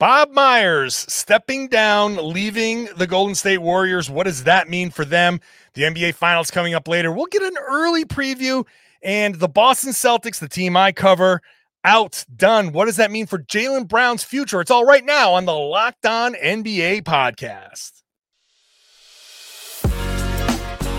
Bob 0.00 0.30
Myers 0.30 0.94
stepping 1.12 1.68
down, 1.68 2.16
leaving 2.16 2.86
the 2.96 3.06
Golden 3.06 3.34
State 3.34 3.58
Warriors. 3.58 4.08
What 4.08 4.24
does 4.24 4.44
that 4.44 4.66
mean 4.66 4.88
for 4.88 5.04
them? 5.04 5.40
The 5.74 5.82
NBA 5.82 6.14
Finals 6.14 6.50
coming 6.50 6.72
up 6.72 6.88
later. 6.88 7.12
We'll 7.12 7.26
get 7.26 7.42
an 7.42 7.58
early 7.68 8.06
preview. 8.06 8.66
And 9.02 9.34
the 9.34 9.48
Boston 9.48 9.92
Celtics, 9.92 10.38
the 10.38 10.48
team 10.48 10.74
I 10.74 10.92
cover, 10.92 11.42
outdone. 11.84 12.72
What 12.72 12.86
does 12.86 12.96
that 12.96 13.10
mean 13.10 13.26
for 13.26 13.40
Jaylen 13.40 13.86
Brown's 13.86 14.24
future? 14.24 14.62
It's 14.62 14.70
all 14.70 14.86
right 14.86 15.04
now 15.04 15.34
on 15.34 15.44
the 15.44 15.52
Locked 15.52 16.06
On 16.06 16.32
NBA 16.32 17.02
podcast. 17.02 18.00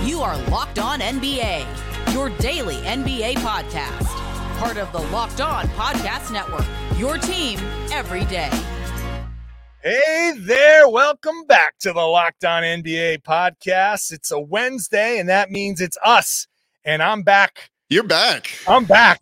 You 0.07 0.21
are 0.21 0.37
Locked 0.51 0.77
On 0.77 0.99
NBA, 0.99 2.13
your 2.13 2.29
daily 2.37 2.75
NBA 2.75 3.37
podcast. 3.37 4.05
Part 4.59 4.77
of 4.77 4.91
the 4.91 5.01
Locked 5.11 5.41
On 5.41 5.65
Podcast 5.69 6.31
Network, 6.31 6.65
your 6.99 7.17
team 7.17 7.59
every 7.91 8.25
day. 8.25 8.51
Hey 9.83 10.33
there, 10.37 10.87
welcome 10.87 11.43
back 11.47 11.79
to 11.79 11.91
the 11.91 12.01
Locked 12.01 12.45
On 12.45 12.61
NBA 12.61 13.23
podcast. 13.23 14.11
It's 14.11 14.29
a 14.29 14.39
Wednesday, 14.39 15.17
and 15.17 15.27
that 15.27 15.49
means 15.49 15.81
it's 15.81 15.97
us. 16.05 16.45
And 16.85 17.01
I'm 17.01 17.23
back. 17.23 17.71
You're 17.89 18.03
back. 18.03 18.51
I'm 18.67 18.85
back. 18.85 19.19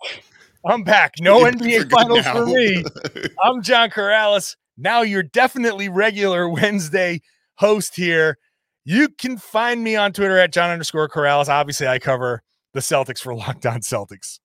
I'm 0.65 0.83
back. 0.83 1.13
No 1.21 1.39
You're 1.39 1.51
NBA 1.53 1.89
finals 1.89 2.25
now. 2.25 2.33
for 2.33 2.45
me. 2.45 2.83
I'm 3.41 3.61
John 3.61 3.89
Karalis. 3.89 4.57
Now 4.77 5.01
you're 5.01 5.23
definitely 5.23 5.87
regular 5.87 6.49
Wednesday 6.49 7.21
host 7.55 7.95
here. 7.95 8.37
You 8.83 9.07
can 9.07 9.37
find 9.37 9.81
me 9.81 9.95
on 9.95 10.11
Twitter 10.11 10.37
at 10.37 10.51
John 10.51 10.71
underscore 10.71 11.07
Karalis. 11.07 11.47
Obviously, 11.47 11.87
I 11.87 11.99
cover 11.99 12.43
the 12.73 12.81
Celtics 12.81 13.19
for 13.19 13.33
Locked 13.33 13.65
On 13.65 13.79
Celtics. 13.79 14.39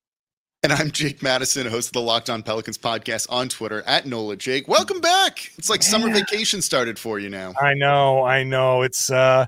And 0.64 0.72
I'm 0.72 0.90
Jake 0.90 1.22
Madison, 1.22 1.66
host 1.66 1.88
of 1.88 1.92
the 1.92 2.00
Locked 2.00 2.30
On 2.30 2.42
Pelicans 2.42 2.78
podcast 2.78 3.26
on 3.28 3.50
Twitter 3.50 3.82
at 3.82 4.06
NOLA 4.06 4.36
Jake. 4.36 4.66
Welcome 4.66 4.98
back. 4.98 5.52
It's 5.58 5.68
like 5.68 5.82
yeah. 5.82 5.88
summer 5.90 6.10
vacation 6.10 6.62
started 6.62 6.98
for 6.98 7.18
you 7.18 7.28
now. 7.28 7.52
I 7.60 7.74
know, 7.74 8.24
I 8.24 8.44
know. 8.44 8.80
It's 8.80 9.10
uh 9.10 9.44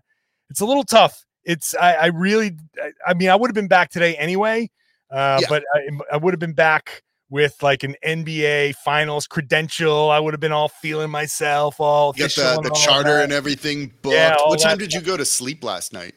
it's 0.51 0.61
a 0.61 0.67
little 0.67 0.85
tough. 0.85 1.25
It's 1.43 1.75
I, 1.75 1.95
I 1.95 2.07
really 2.09 2.59
I, 2.79 2.91
I 3.07 3.15
mean 3.15 3.31
I 3.31 3.35
would 3.35 3.49
have 3.49 3.55
been 3.55 3.67
back 3.67 3.89
today 3.89 4.15
anyway. 4.17 4.69
Uh 5.11 5.39
yeah. 5.41 5.47
but 5.49 5.65
I, 5.75 5.89
I 6.13 6.17
would 6.19 6.35
have 6.35 6.39
been 6.39 6.53
back 6.53 7.03
with 7.31 7.63
like 7.63 7.83
an 7.83 7.97
NBA 8.07 8.75
finals 8.75 9.27
credential. 9.27 10.11
I 10.11 10.21
would 10.21 10.35
have 10.35 10.41
been 10.41 10.53
all 10.53 10.69
feeling 10.69 11.11
myself 11.11 11.81
all 11.81 12.13
you 12.15 12.29
got 12.29 12.63
the, 12.63 12.69
the 12.69 12.75
charter 12.75 13.21
and 13.21 13.33
everything 13.33 13.91
booked. 14.03 14.15
Yeah, 14.15 14.37
what 14.45 14.61
time 14.61 14.77
did 14.77 14.93
you 14.93 15.01
go 15.01 15.17
to 15.17 15.25
sleep 15.25 15.65
last 15.65 15.95
night? 15.95 16.15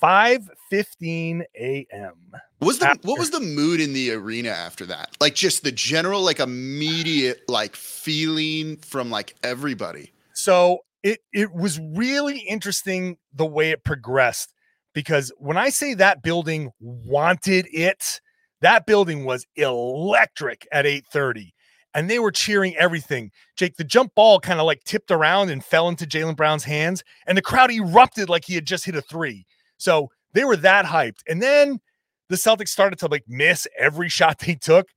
5 0.00 0.48
15 0.70 1.44
a.m. 1.56 2.14
What 2.58 2.66
was 2.66 2.78
the 2.78 2.88
after. 2.88 3.08
what 3.08 3.18
was 3.18 3.30
the 3.30 3.40
mood 3.40 3.80
in 3.80 3.92
the 3.92 4.12
arena 4.12 4.50
after 4.50 4.86
that? 4.86 5.16
Like 5.20 5.34
just 5.34 5.64
the 5.64 5.72
general, 5.72 6.22
like 6.22 6.40
immediate 6.40 7.42
like 7.48 7.76
feeling 7.76 8.76
from 8.78 9.10
like 9.10 9.34
everybody. 9.42 10.12
So 10.32 10.78
it 11.02 11.20
it 11.32 11.52
was 11.52 11.78
really 11.78 12.38
interesting 12.38 13.18
the 13.34 13.46
way 13.46 13.70
it 13.70 13.84
progressed 13.84 14.54
because 14.94 15.32
when 15.38 15.56
I 15.56 15.70
say 15.70 15.94
that 15.94 16.22
building 16.22 16.70
wanted 16.80 17.66
it, 17.72 18.20
that 18.60 18.86
building 18.86 19.24
was 19.24 19.46
electric 19.56 20.66
at 20.72 20.86
8:30 20.86 21.50
and 21.94 22.08
they 22.08 22.18
were 22.18 22.30
cheering 22.30 22.76
everything. 22.76 23.30
Jake, 23.56 23.76
the 23.76 23.84
jump 23.84 24.14
ball 24.14 24.38
kind 24.38 24.60
of 24.60 24.66
like 24.66 24.84
tipped 24.84 25.10
around 25.10 25.50
and 25.50 25.64
fell 25.64 25.88
into 25.88 26.06
Jaylen 26.06 26.36
Brown's 26.36 26.64
hands, 26.64 27.02
and 27.26 27.36
the 27.36 27.42
crowd 27.42 27.70
erupted 27.72 28.28
like 28.28 28.44
he 28.44 28.54
had 28.54 28.66
just 28.66 28.84
hit 28.84 28.94
a 28.94 29.02
three. 29.02 29.46
So 29.76 30.10
they 30.32 30.44
were 30.44 30.56
that 30.56 30.84
hyped. 30.84 31.20
And 31.28 31.42
then 31.42 31.80
the 32.28 32.36
Celtics 32.36 32.68
started 32.68 32.98
to 33.00 33.06
like 33.08 33.24
miss 33.28 33.66
every 33.78 34.08
shot 34.08 34.38
they 34.38 34.54
took, 34.54 34.88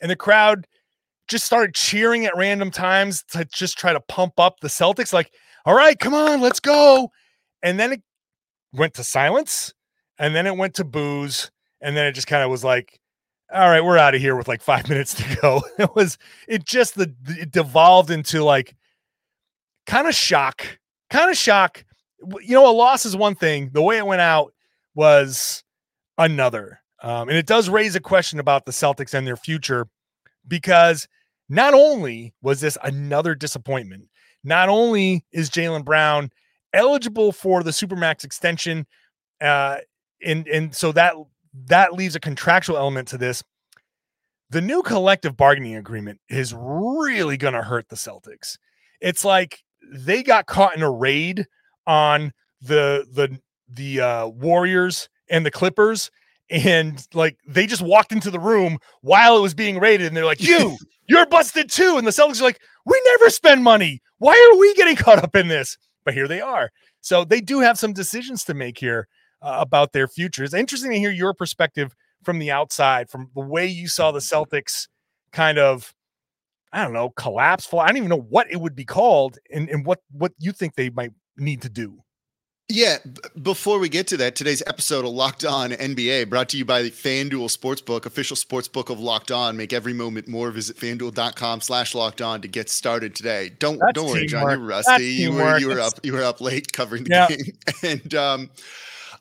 and 0.00 0.10
the 0.10 0.16
crowd 0.16 0.66
just 1.28 1.44
started 1.44 1.74
cheering 1.74 2.24
at 2.24 2.36
random 2.36 2.70
times 2.70 3.24
to 3.32 3.44
just 3.46 3.76
try 3.76 3.92
to 3.92 4.00
pump 4.00 4.38
up 4.38 4.60
the 4.60 4.68
Celtics. 4.68 5.12
Like, 5.12 5.32
all 5.64 5.74
right, 5.74 5.98
come 5.98 6.14
on, 6.14 6.40
let's 6.40 6.60
go. 6.60 7.10
And 7.62 7.80
then 7.80 7.92
it 7.92 8.02
went 8.72 8.94
to 8.94 9.04
silence, 9.04 9.74
and 10.18 10.34
then 10.34 10.46
it 10.46 10.56
went 10.56 10.74
to 10.74 10.84
booze, 10.84 11.50
and 11.80 11.96
then 11.96 12.06
it 12.06 12.12
just 12.12 12.28
kind 12.28 12.44
of 12.44 12.50
was 12.50 12.62
like, 12.62 13.00
all 13.52 13.68
right, 13.68 13.84
we're 13.84 13.98
out 13.98 14.14
of 14.14 14.20
here 14.20 14.36
with 14.36 14.48
like 14.48 14.62
five 14.62 14.88
minutes 14.88 15.14
to 15.14 15.38
go. 15.42 15.62
It 15.78 15.94
was 15.94 16.18
it 16.48 16.64
just 16.64 16.94
the 16.94 17.12
it 17.28 17.50
devolved 17.50 18.10
into 18.10 18.44
like 18.44 18.74
kind 19.86 20.06
of 20.06 20.14
shock, 20.14 20.66
kind 21.10 21.30
of 21.30 21.36
shock. 21.36 21.84
You 22.40 22.54
know, 22.54 22.68
a 22.68 22.72
loss 22.72 23.04
is 23.04 23.16
one 23.16 23.34
thing. 23.34 23.70
The 23.72 23.82
way 23.82 23.98
it 23.98 24.06
went 24.06 24.20
out 24.22 24.52
was 24.96 25.62
another. 26.18 26.80
Um, 27.02 27.28
and 27.28 27.38
it 27.38 27.46
does 27.46 27.68
raise 27.68 27.94
a 27.94 28.00
question 28.00 28.40
about 28.40 28.64
the 28.64 28.72
Celtics 28.72 29.14
and 29.14 29.26
their 29.26 29.36
future 29.36 29.86
because 30.48 31.06
not 31.48 31.74
only 31.74 32.34
was 32.42 32.60
this 32.60 32.76
another 32.82 33.34
disappointment, 33.36 34.08
not 34.42 34.68
only 34.68 35.24
is 35.30 35.50
Jaylen 35.50 35.84
Brown 35.84 36.30
eligible 36.72 37.30
for 37.30 37.62
the 37.62 37.70
Supermax 37.70 38.24
extension, 38.24 38.86
uh, 39.40 39.78
and 40.24 40.48
and 40.48 40.74
so 40.74 40.92
that 40.92 41.14
that 41.66 41.92
leaves 41.92 42.16
a 42.16 42.20
contractual 42.20 42.76
element 42.76 43.08
to 43.08 43.18
this. 43.18 43.42
The 44.50 44.60
new 44.60 44.82
collective 44.82 45.36
bargaining 45.36 45.76
agreement 45.76 46.20
is 46.28 46.54
really 46.54 47.36
going 47.36 47.54
to 47.54 47.62
hurt 47.62 47.88
the 47.88 47.96
Celtics. 47.96 48.56
It's 49.00 49.24
like 49.24 49.62
they 49.92 50.22
got 50.22 50.46
caught 50.46 50.76
in 50.76 50.82
a 50.82 50.90
raid 50.90 51.46
on 51.86 52.32
the 52.60 53.06
the 53.12 53.38
the 53.68 54.00
uh, 54.00 54.26
Warriors 54.28 55.08
and 55.28 55.44
the 55.44 55.50
Clippers, 55.50 56.10
and 56.50 57.06
like 57.14 57.38
they 57.46 57.66
just 57.66 57.82
walked 57.82 58.12
into 58.12 58.30
the 58.30 58.38
room 58.38 58.78
while 59.02 59.36
it 59.36 59.40
was 59.40 59.54
being 59.54 59.78
raided, 59.78 60.06
and 60.08 60.16
they're 60.16 60.24
like, 60.24 60.42
"You, 60.42 60.76
you're 61.08 61.26
busted 61.26 61.70
too." 61.70 61.96
And 61.98 62.06
the 62.06 62.10
Celtics 62.10 62.40
are 62.40 62.44
like, 62.44 62.60
"We 62.84 63.00
never 63.12 63.30
spend 63.30 63.64
money. 63.64 64.00
Why 64.18 64.32
are 64.32 64.58
we 64.58 64.74
getting 64.74 64.96
caught 64.96 65.22
up 65.22 65.34
in 65.34 65.48
this?" 65.48 65.76
But 66.04 66.14
here 66.14 66.28
they 66.28 66.40
are. 66.40 66.70
So 67.00 67.24
they 67.24 67.40
do 67.40 67.60
have 67.60 67.78
some 67.78 67.92
decisions 67.92 68.44
to 68.44 68.54
make 68.54 68.78
here 68.78 69.08
uh, 69.42 69.56
about 69.60 69.92
their 69.92 70.08
future. 70.08 70.44
It's 70.44 70.54
interesting 70.54 70.92
to 70.92 70.98
hear 70.98 71.10
your 71.10 71.34
perspective 71.34 71.94
from 72.24 72.38
the 72.38 72.50
outside, 72.50 73.10
from 73.10 73.30
the 73.34 73.42
way 73.42 73.66
you 73.66 73.88
saw 73.88 74.12
the 74.12 74.20
Celtics 74.20 74.88
kind 75.32 75.58
of. 75.58 75.92
I 76.72 76.82
don't 76.82 76.92
know, 76.92 77.10
collapse, 77.10 77.64
fall. 77.64 77.80
I 77.80 77.86
don't 77.86 77.96
even 77.96 78.10
know 78.10 78.26
what 78.28 78.50
it 78.50 78.60
would 78.60 78.74
be 78.74 78.84
called 78.84 79.38
and, 79.50 79.70
and 79.70 79.86
what 79.86 80.00
what 80.10 80.32
you 80.38 80.52
think 80.52 80.74
they 80.74 80.90
might 80.90 81.12
need 81.38 81.62
to 81.62 81.68
do. 81.68 82.02
Yeah, 82.68 82.98
b- 83.04 83.20
before 83.40 83.78
we 83.78 83.88
get 83.88 84.08
to 84.08 84.16
that, 84.16 84.34
today's 84.34 84.62
episode 84.66 85.04
of 85.04 85.12
Locked 85.12 85.44
On 85.44 85.70
NBA 85.70 86.28
brought 86.28 86.48
to 86.48 86.58
you 86.58 86.64
by 86.64 86.82
the 86.82 86.90
FanDuel 86.90 87.56
Sportsbook, 87.56 88.06
official 88.06 88.36
sportsbook 88.36 88.90
of 88.90 88.98
Locked 88.98 89.30
On. 89.30 89.56
Make 89.56 89.72
every 89.72 89.92
moment 89.92 90.26
more. 90.26 90.50
Visit 90.50 90.76
fanduel.com 90.76 91.60
slash 91.60 91.94
locked 91.94 92.20
on 92.20 92.42
to 92.42 92.48
get 92.48 92.68
started 92.68 93.14
today. 93.14 93.50
Don't 93.60 93.78
That's 93.78 93.92
don't 93.92 94.08
worry, 94.08 94.26
John, 94.26 94.50
you're 94.50 94.58
rusty. 94.58 95.06
You 95.06 95.32
were 95.32 95.58
you 95.58 95.68
were 95.68 95.78
up 95.78 95.92
you 96.02 96.12
were 96.12 96.24
up 96.24 96.40
late 96.40 96.72
covering 96.72 97.04
the 97.04 97.10
yeah. 97.10 97.28
game. 97.28 97.58
And 97.84 98.14
um 98.14 98.50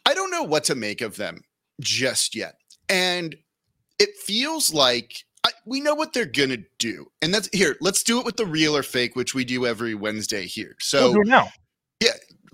I 0.08 0.16
don't 0.16 0.32
know 0.32 0.44
what 0.44 0.64
to 0.66 0.76
make 0.76 1.02
of 1.02 1.16
them 1.16 1.42
just 1.80 2.36
yet. 2.36 2.56
And 2.90 3.36
it 4.00 4.10
feels 4.26 4.74
like 4.74 5.24
I, 5.46 5.52
we 5.68 5.82
know 5.82 5.94
what 5.94 6.14
they're 6.14 6.26
gonna 6.26 6.58
do, 6.80 7.06
and 7.22 7.32
that's 7.32 7.48
here. 7.54 7.78
Let's 7.80 8.02
do 8.02 8.20
it 8.20 8.26
with 8.26 8.38
the 8.38 8.48
real 8.48 8.76
or 8.76 8.82
fake, 8.82 9.16
which 9.16 9.36
we 9.36 9.46
do 9.46 9.68
every 9.68 9.94
Wednesday 9.94 10.48
here. 10.48 10.76
So 10.80 11.12
we'll 11.12 11.24
now. 11.26 11.50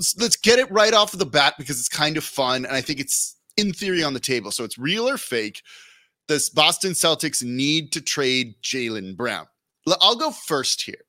Let's, 0.01 0.17
let's 0.17 0.35
get 0.35 0.57
it 0.57 0.71
right 0.71 0.95
off 0.95 1.13
of 1.13 1.19
the 1.19 1.27
bat 1.27 1.53
because 1.59 1.79
it's 1.79 1.87
kind 1.87 2.17
of 2.17 2.23
fun 2.23 2.65
and 2.65 2.75
I 2.75 2.81
think 2.81 2.99
it's 2.99 3.37
in 3.55 3.71
theory 3.71 4.03
on 4.03 4.15
the 4.15 4.19
table. 4.19 4.49
So 4.49 4.63
it's 4.63 4.79
real 4.79 5.07
or 5.07 5.19
fake. 5.19 5.61
Does 6.27 6.49
Boston 6.49 6.93
Celtics 6.93 7.43
need 7.43 7.91
to 7.91 8.01
trade 8.01 8.55
Jaylen 8.63 9.15
Brown? 9.15 9.45
I'll 10.01 10.15
go 10.15 10.31
first 10.31 10.81
here. 10.81 11.03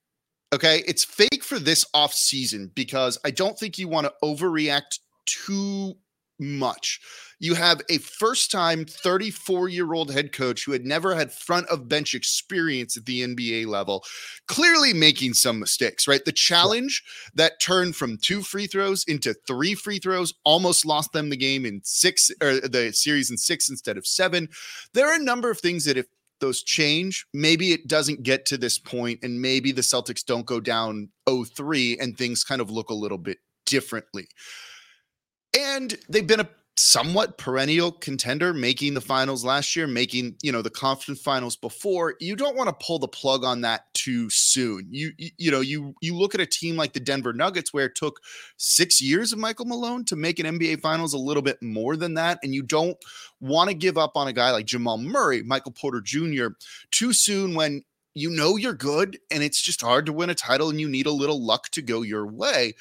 Okay. 0.52 0.82
It's 0.86 1.04
fake 1.04 1.42
for 1.42 1.58
this 1.58 1.86
off 1.94 2.12
season 2.12 2.70
because 2.74 3.16
I 3.24 3.30
don't 3.30 3.58
think 3.58 3.78
you 3.78 3.88
want 3.88 4.08
to 4.08 4.12
overreact 4.22 4.98
too 5.24 5.94
much. 6.42 7.00
You 7.38 7.54
have 7.54 7.80
a 7.88 7.98
first 7.98 8.50
time 8.50 8.84
34 8.84 9.68
year 9.68 9.94
old 9.94 10.12
head 10.12 10.32
coach 10.32 10.64
who 10.64 10.72
had 10.72 10.84
never 10.84 11.14
had 11.14 11.32
front 11.32 11.66
of 11.68 11.88
bench 11.88 12.14
experience 12.14 12.96
at 12.96 13.06
the 13.06 13.22
NBA 13.22 13.66
level, 13.66 14.04
clearly 14.46 14.92
making 14.92 15.34
some 15.34 15.58
mistakes, 15.58 16.06
right? 16.06 16.24
The 16.24 16.32
challenge 16.32 17.02
that 17.34 17.60
turned 17.60 17.96
from 17.96 18.18
two 18.18 18.42
free 18.42 18.66
throws 18.66 19.04
into 19.04 19.34
three 19.46 19.74
free 19.74 19.98
throws 19.98 20.34
almost 20.44 20.86
lost 20.86 21.12
them 21.12 21.30
the 21.30 21.36
game 21.36 21.64
in 21.64 21.80
six 21.84 22.30
or 22.40 22.60
the 22.60 22.92
series 22.92 23.30
in 23.30 23.36
six 23.36 23.68
instead 23.68 23.96
of 23.96 24.06
seven. 24.06 24.48
There 24.94 25.08
are 25.08 25.20
a 25.20 25.24
number 25.24 25.50
of 25.50 25.58
things 25.58 25.84
that 25.86 25.96
if 25.96 26.06
those 26.42 26.62
change, 26.62 27.26
maybe 27.32 27.72
it 27.72 27.88
doesn't 27.88 28.24
get 28.24 28.44
to 28.46 28.58
this 28.58 28.78
point 28.78 29.20
and 29.22 29.40
maybe 29.40 29.72
the 29.72 29.80
Celtics 29.80 30.24
don't 30.24 30.44
go 30.44 30.60
down 30.60 31.08
0-3 31.26 31.96
and 32.00 32.18
things 32.18 32.44
kind 32.44 32.60
of 32.60 32.70
look 32.70 32.90
a 32.90 32.94
little 32.94 33.16
bit 33.16 33.38
differently. 33.64 34.28
And 35.56 35.96
they've 36.08 36.26
been 36.26 36.40
a 36.40 36.48
somewhat 36.78 37.36
perennial 37.36 37.92
contender 37.92 38.54
making 38.54 38.94
the 38.94 39.00
finals 39.00 39.44
last 39.44 39.76
year 39.76 39.86
making 39.86 40.34
you 40.42 40.50
know 40.50 40.62
the 40.62 40.70
conference 40.70 41.20
finals 41.20 41.54
before 41.54 42.14
you 42.18 42.34
don't 42.34 42.56
want 42.56 42.66
to 42.66 42.84
pull 42.84 42.98
the 42.98 43.06
plug 43.06 43.44
on 43.44 43.60
that 43.60 43.92
too 43.92 44.30
soon 44.30 44.88
you, 44.90 45.12
you 45.18 45.50
know 45.50 45.60
you 45.60 45.94
you 46.00 46.16
look 46.16 46.34
at 46.34 46.40
a 46.40 46.46
team 46.46 46.74
like 46.74 46.94
the 46.94 46.98
denver 46.98 47.34
nuggets 47.34 47.74
where 47.74 47.84
it 47.84 47.94
took 47.94 48.20
six 48.56 49.02
years 49.02 49.34
of 49.34 49.38
michael 49.38 49.66
malone 49.66 50.02
to 50.02 50.16
make 50.16 50.38
an 50.38 50.46
nba 50.58 50.80
finals 50.80 51.12
a 51.12 51.18
little 51.18 51.42
bit 51.42 51.62
more 51.62 51.94
than 51.94 52.14
that 52.14 52.38
and 52.42 52.54
you 52.54 52.62
don't 52.62 52.96
want 53.38 53.68
to 53.68 53.74
give 53.74 53.98
up 53.98 54.12
on 54.16 54.26
a 54.26 54.32
guy 54.32 54.50
like 54.50 54.64
jamal 54.64 54.96
murray 54.96 55.42
michael 55.42 55.72
porter 55.72 56.00
jr 56.00 56.46
too 56.90 57.12
soon 57.12 57.54
when 57.54 57.82
you 58.14 58.30
know 58.30 58.56
you're 58.56 58.74
good 58.74 59.18
and 59.30 59.42
it's 59.42 59.60
just 59.60 59.82
hard 59.82 60.06
to 60.06 60.12
win 60.12 60.30
a 60.30 60.34
title 60.34 60.70
and 60.70 60.80
you 60.80 60.88
need 60.88 61.06
a 61.06 61.12
little 61.12 61.44
luck 61.44 61.68
to 61.70 61.82
go 61.82 62.02
your 62.02 62.26
way. 62.26 62.74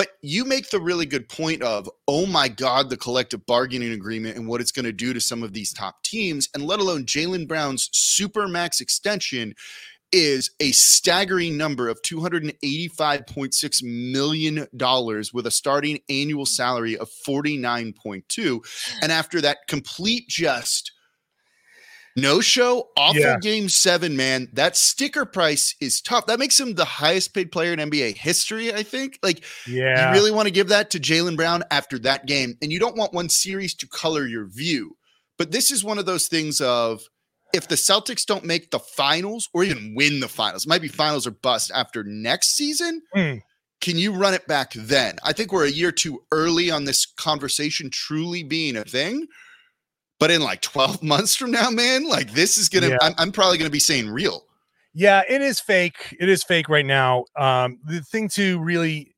But 0.00 0.16
you 0.22 0.46
make 0.46 0.70
the 0.70 0.80
really 0.80 1.04
good 1.04 1.28
point 1.28 1.60
of, 1.60 1.86
oh 2.08 2.24
my 2.24 2.48
God, 2.48 2.88
the 2.88 2.96
collective 2.96 3.44
bargaining 3.44 3.92
agreement 3.92 4.38
and 4.38 4.48
what 4.48 4.62
it's 4.62 4.72
going 4.72 4.86
to 4.86 4.94
do 4.94 5.12
to 5.12 5.20
some 5.20 5.42
of 5.42 5.52
these 5.52 5.74
top 5.74 6.02
teams, 6.02 6.48
and 6.54 6.64
let 6.64 6.80
alone 6.80 7.04
Jaylen 7.04 7.46
Brown's 7.46 7.90
super 7.92 8.48
max 8.48 8.80
extension 8.80 9.54
is 10.10 10.52
a 10.58 10.72
staggering 10.72 11.58
number 11.58 11.86
of 11.86 12.00
$285.6 12.00 13.82
million 13.82 14.66
with 15.34 15.46
a 15.46 15.50
starting 15.50 16.00
annual 16.08 16.46
salary 16.46 16.96
of 16.96 17.10
49.2. 17.28 18.94
And 19.02 19.12
after 19.12 19.42
that 19.42 19.58
complete 19.68 20.26
just 20.28 20.92
no 22.20 22.40
show, 22.40 22.88
awful 22.96 23.20
yeah. 23.20 23.38
game 23.40 23.68
seven, 23.68 24.16
man. 24.16 24.48
That 24.52 24.76
sticker 24.76 25.24
price 25.24 25.74
is 25.80 26.00
tough. 26.00 26.26
That 26.26 26.38
makes 26.38 26.58
him 26.58 26.74
the 26.74 26.84
highest 26.84 27.34
paid 27.34 27.52
player 27.52 27.72
in 27.72 27.78
NBA 27.78 28.16
history, 28.16 28.72
I 28.72 28.82
think. 28.82 29.18
Like, 29.22 29.44
yeah, 29.66 30.08
you 30.08 30.18
really 30.18 30.30
want 30.30 30.46
to 30.46 30.52
give 30.52 30.68
that 30.68 30.90
to 30.90 31.00
Jaylen 31.00 31.36
Brown 31.36 31.62
after 31.70 31.98
that 32.00 32.26
game. 32.26 32.56
And 32.62 32.72
you 32.72 32.78
don't 32.78 32.96
want 32.96 33.12
one 33.12 33.28
series 33.28 33.74
to 33.76 33.88
color 33.88 34.26
your 34.26 34.46
view. 34.46 34.96
But 35.38 35.52
this 35.52 35.70
is 35.70 35.82
one 35.82 35.98
of 35.98 36.06
those 36.06 36.28
things 36.28 36.60
of 36.60 37.02
if 37.52 37.68
the 37.68 37.74
Celtics 37.74 38.24
don't 38.24 38.44
make 38.44 38.70
the 38.70 38.78
finals 38.78 39.48
or 39.52 39.64
even 39.64 39.94
win 39.96 40.20
the 40.20 40.28
finals, 40.28 40.66
might 40.66 40.82
be 40.82 40.88
finals 40.88 41.26
or 41.26 41.32
bust 41.32 41.70
after 41.74 42.04
next 42.04 42.56
season. 42.56 43.02
Mm. 43.16 43.42
Can 43.80 43.96
you 43.96 44.12
run 44.12 44.34
it 44.34 44.46
back 44.46 44.72
then? 44.74 45.16
I 45.24 45.32
think 45.32 45.52
we're 45.52 45.66
a 45.66 45.70
year 45.70 45.90
too 45.90 46.22
early 46.30 46.70
on 46.70 46.84
this 46.84 47.06
conversation 47.06 47.88
truly 47.90 48.42
being 48.42 48.76
a 48.76 48.84
thing. 48.84 49.26
But 50.20 50.30
in 50.30 50.42
like 50.42 50.60
12 50.60 51.02
months 51.02 51.34
from 51.34 51.50
now, 51.50 51.70
man, 51.70 52.08
like 52.08 52.32
this 52.32 52.56
is 52.56 52.68
gonna, 52.68 52.90
yeah. 52.90 52.98
I'm, 53.02 53.14
I'm 53.18 53.32
probably 53.32 53.58
gonna 53.58 53.70
be 53.70 53.80
saying 53.80 54.08
real. 54.08 54.44
Yeah, 54.94 55.22
it 55.28 55.42
is 55.42 55.60
fake. 55.60 56.16
It 56.20 56.28
is 56.28 56.44
fake 56.44 56.68
right 56.68 56.86
now. 56.86 57.24
Um, 57.36 57.78
the 57.84 58.00
thing 58.00 58.28
to 58.30 58.60
really, 58.60 59.14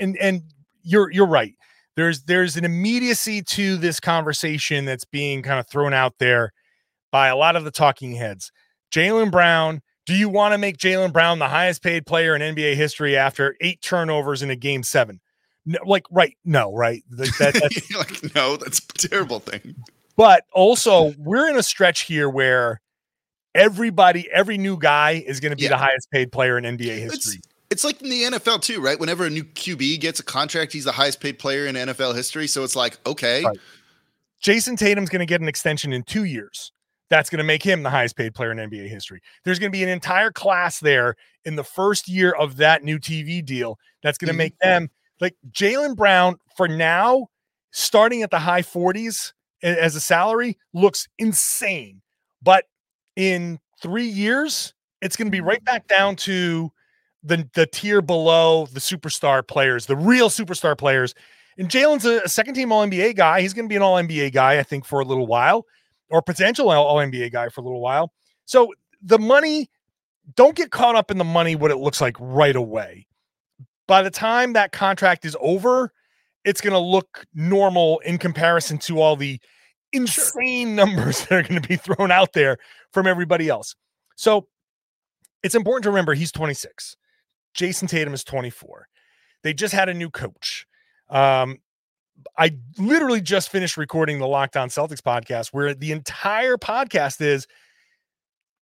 and 0.00 0.16
and 0.18 0.42
you're 0.82 1.10
you're 1.10 1.26
right. 1.26 1.54
There's 1.96 2.22
there's 2.22 2.56
an 2.56 2.64
immediacy 2.64 3.42
to 3.42 3.76
this 3.76 4.00
conversation 4.00 4.84
that's 4.84 5.04
being 5.04 5.42
kind 5.42 5.60
of 5.60 5.68
thrown 5.68 5.92
out 5.92 6.14
there 6.18 6.52
by 7.10 7.28
a 7.28 7.36
lot 7.36 7.56
of 7.56 7.64
the 7.64 7.70
talking 7.70 8.12
heads. 8.12 8.52
Jaylen 8.92 9.30
Brown, 9.30 9.82
do 10.06 10.14
you 10.14 10.28
want 10.28 10.52
to 10.52 10.58
make 10.58 10.78
Jaylen 10.78 11.12
Brown 11.12 11.38
the 11.38 11.48
highest 11.48 11.82
paid 11.82 12.06
player 12.06 12.34
in 12.34 12.42
NBA 12.42 12.74
history 12.74 13.16
after 13.16 13.56
eight 13.60 13.82
turnovers 13.82 14.42
in 14.42 14.50
a 14.50 14.56
game 14.56 14.82
seven? 14.82 15.20
No, 15.66 15.78
like, 15.84 16.06
right? 16.10 16.36
No, 16.44 16.72
right? 16.74 17.04
Like 17.10 17.36
that, 17.38 17.54
like, 17.96 18.34
no, 18.34 18.56
that's 18.56 18.78
a 18.78 19.08
terrible 19.08 19.40
thing. 19.40 19.74
But 20.20 20.44
also, 20.52 21.14
we're 21.16 21.48
in 21.48 21.56
a 21.56 21.62
stretch 21.62 22.02
here 22.02 22.28
where 22.28 22.82
everybody, 23.54 24.30
every 24.30 24.58
new 24.58 24.76
guy 24.76 25.12
is 25.12 25.40
going 25.40 25.48
to 25.48 25.56
be 25.56 25.62
yeah. 25.62 25.70
the 25.70 25.78
highest 25.78 26.10
paid 26.10 26.30
player 26.30 26.58
in 26.58 26.64
NBA 26.64 26.98
history. 26.98 27.36
It's, 27.36 27.38
it's 27.70 27.84
like 27.84 28.02
in 28.02 28.10
the 28.10 28.24
NFL 28.24 28.60
too, 28.60 28.82
right? 28.82 29.00
Whenever 29.00 29.24
a 29.24 29.30
new 29.30 29.44
QB 29.44 29.98
gets 29.98 30.20
a 30.20 30.22
contract, 30.22 30.74
he's 30.74 30.84
the 30.84 30.92
highest 30.92 31.22
paid 31.22 31.38
player 31.38 31.64
in 31.64 31.74
NFL 31.74 32.14
history. 32.14 32.48
So 32.48 32.64
it's 32.64 32.76
like, 32.76 32.98
okay. 33.06 33.44
Right. 33.44 33.58
Jayson 34.42 34.76
Tatum's 34.76 35.08
going 35.08 35.20
to 35.20 35.26
get 35.26 35.40
an 35.40 35.48
extension 35.48 35.90
in 35.90 36.02
two 36.02 36.24
years. 36.24 36.70
That's 37.08 37.30
going 37.30 37.38
to 37.38 37.44
make 37.44 37.62
him 37.62 37.82
the 37.82 37.88
highest 37.88 38.14
paid 38.14 38.34
player 38.34 38.52
in 38.52 38.58
NBA 38.58 38.90
history. 38.90 39.22
There's 39.46 39.58
going 39.58 39.72
to 39.72 39.74
be 39.74 39.82
an 39.84 39.88
entire 39.88 40.30
class 40.30 40.80
there 40.80 41.16
in 41.46 41.56
the 41.56 41.64
first 41.64 42.10
year 42.10 42.32
of 42.32 42.58
that 42.58 42.84
new 42.84 42.98
TV 42.98 43.42
deal 43.42 43.78
that's 44.02 44.18
going 44.18 44.26
to 44.26 44.32
mm-hmm. 44.32 44.38
make 44.38 44.58
them 44.58 44.90
like 45.18 45.34
Jaylen 45.50 45.96
Brown 45.96 46.36
for 46.58 46.68
now, 46.68 47.28
starting 47.70 48.22
at 48.22 48.30
the 48.30 48.40
high 48.40 48.60
40s 48.60 49.32
as 49.62 49.94
a 49.94 50.00
salary, 50.00 50.56
looks 50.72 51.08
insane. 51.18 52.00
But 52.42 52.64
in 53.16 53.58
three 53.82 54.06
years, 54.06 54.74
it's 55.02 55.16
going 55.16 55.26
to 55.26 55.30
be 55.30 55.38
mm-hmm. 55.38 55.48
right 55.48 55.64
back 55.64 55.86
down 55.88 56.16
to 56.16 56.72
the, 57.22 57.48
the 57.54 57.66
tier 57.66 58.00
below 58.00 58.66
the 58.66 58.80
superstar 58.80 59.46
players, 59.46 59.86
the 59.86 59.96
real 59.96 60.28
superstar 60.28 60.76
players. 60.76 61.14
And 61.58 61.68
Jaylen's 61.68 62.06
a, 62.06 62.20
a 62.20 62.28
second 62.28 62.54
team 62.54 62.72
All 62.72 62.86
NBA 62.86 63.16
guy. 63.16 63.40
He's 63.40 63.52
going 63.52 63.66
to 63.66 63.68
be 63.68 63.76
an 63.76 63.82
All 63.82 63.96
NBA 63.96 64.32
guy, 64.32 64.58
I 64.58 64.62
think, 64.62 64.84
for 64.84 65.00
a 65.00 65.04
little 65.04 65.26
while 65.26 65.66
or 66.10 66.22
potential 66.22 66.70
All 66.70 66.96
NBA 66.96 67.32
guy 67.32 67.48
for 67.48 67.60
a 67.60 67.64
little 67.64 67.80
while. 67.80 68.12
So 68.46 68.72
the 69.02 69.18
money, 69.18 69.70
don't 70.34 70.56
get 70.56 70.70
caught 70.70 70.96
up 70.96 71.10
in 71.10 71.18
the 71.18 71.24
money, 71.24 71.56
what 71.56 71.70
it 71.70 71.78
looks 71.78 72.00
like 72.00 72.16
right 72.18 72.56
away. 72.56 73.06
By 73.86 74.02
the 74.02 74.10
time 74.10 74.52
that 74.52 74.72
contract 74.72 75.24
is 75.24 75.36
over, 75.40 75.92
it's 76.44 76.60
going 76.60 76.72
to 76.72 76.78
look 76.78 77.26
normal 77.34 77.98
in 78.00 78.18
comparison 78.18 78.78
to 78.78 79.00
all 79.00 79.16
the 79.16 79.40
insane 79.92 80.74
numbers 80.76 81.26
that 81.26 81.32
are 81.32 81.42
going 81.42 81.60
to 81.60 81.68
be 81.68 81.76
thrown 81.76 82.10
out 82.10 82.32
there 82.32 82.58
from 82.92 83.06
everybody 83.06 83.48
else. 83.48 83.74
So 84.16 84.48
it's 85.42 85.54
important 85.54 85.84
to 85.84 85.90
remember 85.90 86.14
he's 86.14 86.32
26. 86.32 86.96
Jayson 87.54 87.88
Tatum 87.88 88.14
is 88.14 88.24
24. 88.24 88.88
They 89.42 89.54
just 89.54 89.74
had 89.74 89.88
a 89.88 89.94
new 89.94 90.10
coach. 90.10 90.66
Um, 91.08 91.58
I 92.36 92.56
literally 92.78 93.20
just 93.20 93.48
finished 93.48 93.76
recording 93.76 94.18
the 94.18 94.26
Locked 94.26 94.56
On 94.56 94.68
Celtics 94.68 95.00
podcast 95.00 95.48
where 95.48 95.74
the 95.74 95.92
entire 95.92 96.56
podcast 96.56 97.20
is 97.20 97.46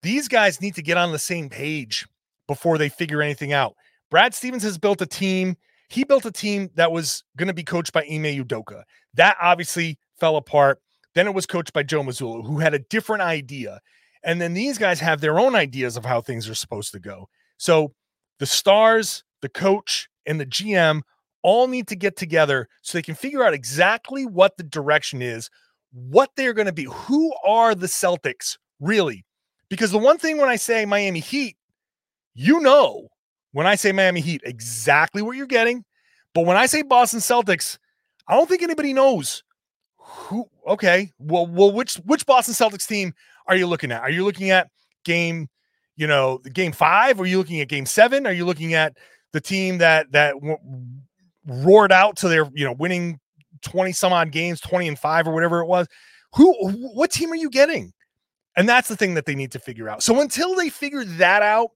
these 0.03 0.29
guys 0.29 0.61
need 0.61 0.75
to 0.75 0.83
get 0.83 0.97
on 0.97 1.13
the 1.13 1.19
same 1.19 1.49
page 1.49 2.07
before 2.47 2.79
they 2.79 2.89
figure 2.89 3.23
anything 3.23 3.53
out. 3.53 3.75
Brad 4.11 4.35
Stevens 4.35 4.63
has 4.63 4.79
built 4.79 5.01
a 5.01 5.07
team. 5.07 5.57
He 5.89 6.05
built 6.05 6.27
a 6.27 6.33
team 6.33 6.71
that 6.75 6.93
was 6.93 7.25
going 7.37 7.49
to 7.49 7.55
be 7.55 7.63
coached 7.63 7.93
by 7.93 8.03
Ime 8.03 8.45
Udoka. 8.45 8.83
That 9.15 9.37
obviously 9.41 9.99
fell 10.19 10.37
apart. 10.37 10.81
Then 11.15 11.27
it 11.27 11.35
was 11.35 11.47
coached 11.47 11.73
by 11.73 11.83
Joe 11.83 12.03
Mazzulla, 12.03 12.45
who 12.45 12.59
had 12.59 12.75
a 12.75 12.79
different 12.79 13.23
idea. 13.23 13.81
And 14.25 14.41
then 14.41 14.55
these 14.55 14.79
guys 14.79 15.01
have 15.01 15.21
their 15.21 15.39
own 15.39 15.55
ideas 15.55 15.97
of 15.97 16.05
how 16.05 16.21
things 16.21 16.49
are 16.49 16.55
supposed 16.55 16.93
to 16.93 16.99
go. 16.99 17.29
So 17.59 17.95
the 18.39 18.47
stars, 18.47 19.25
the 19.41 19.49
coach, 19.49 20.09
and 20.27 20.41
the 20.41 20.47
GM 20.47 21.03
all 21.43 21.69
need 21.69 21.87
to 21.89 21.97
get 21.97 22.17
together 22.17 22.69
so 22.83 22.99
they 22.99 23.03
can 23.03 23.15
figure 23.15 23.45
out 23.45 23.55
exactly 23.55 24.27
what 24.27 24.57
the 24.57 24.65
direction 24.65 25.23
is, 25.23 25.49
what 25.93 26.31
they're 26.37 26.53
going 26.53 26.67
to 26.67 26.73
be, 26.73 26.85
who 26.85 27.33
are 27.47 27.75
the 27.75 27.87
Celtics 27.87 28.59
really. 28.81 29.25
Because 29.69 29.91
the 29.91 29.99
one 29.99 30.19
thing 30.19 30.39
when 30.39 30.49
I 30.49 30.57
say 30.57 30.85
Miami 30.85 31.21
Heat, 31.21 31.57
you 32.35 32.61
know, 32.61 33.09
when 33.57 33.67
I 33.67 33.75
say 33.75 33.91
Miami 33.91 34.21
Heat, 34.21 34.43
exactly 34.45 35.23
what 35.23 35.35
you're 35.35 35.47
getting. 35.47 35.83
But 36.35 36.45
when 36.45 36.59
I 36.59 36.67
say 36.67 36.83
Boston 36.83 37.21
Celtics, 37.21 37.79
I 38.29 38.37
don't 38.37 38.47
think 38.47 38.63
anybody 38.63 38.93
knows 38.93 39.43
who. 39.97 40.45
Okay, 40.69 41.11
well, 41.19 41.47
well, 41.47 41.73
which 41.73 41.95
which 42.05 42.27
Boston 42.27 42.53
Celtics 42.53 42.87
team 42.87 43.15
are 43.47 43.57
you 43.57 43.67
looking 43.67 43.93
at? 43.93 44.03
Are 44.03 44.11
you 44.11 44.27
looking 44.27 44.51
at 44.51 44.69
game, 45.07 45.49
you 45.97 46.07
know, 46.07 46.37
game 46.53 46.73
five? 46.73 47.19
Are 47.19 47.25
you 47.25 47.39
looking 47.39 47.63
at 47.63 47.69
game 47.69 47.87
seven? 47.87 48.27
Are 48.27 48.33
you 48.33 48.45
looking 48.45 48.75
at 48.75 48.95
the 49.33 49.41
team 49.41 49.79
that 49.79 50.13
that 50.13 50.35
roared 51.47 51.93
out 51.93 52.19
to 52.19 52.29
their, 52.29 52.51
you 52.53 52.67
know, 52.67 52.75
winning 52.75 53.19
20 53.63 53.91
some 53.93 54.13
odd 54.13 54.33
games, 54.33 54.61
20 54.61 54.87
and 54.87 54.99
5 54.99 55.29
or 55.29 55.33
whatever 55.33 55.61
it 55.61 55.67
was. 55.67 55.87
Who 56.35 56.53
what 56.93 57.11
team 57.11 57.33
are 57.33 57.37
you 57.37 57.49
getting? 57.49 57.95
And 58.55 58.69
that's 58.69 58.89
the 58.89 58.97
thing 58.97 59.15
that 59.15 59.25
they 59.25 59.35
need 59.35 59.53
to 59.53 59.59
figure 59.59 59.89
out. 59.89 60.03
So 60.03 60.21
until 60.21 60.55
they 60.55 60.69
figure 60.69 61.07
that 61.07 61.41
out, 61.41 61.71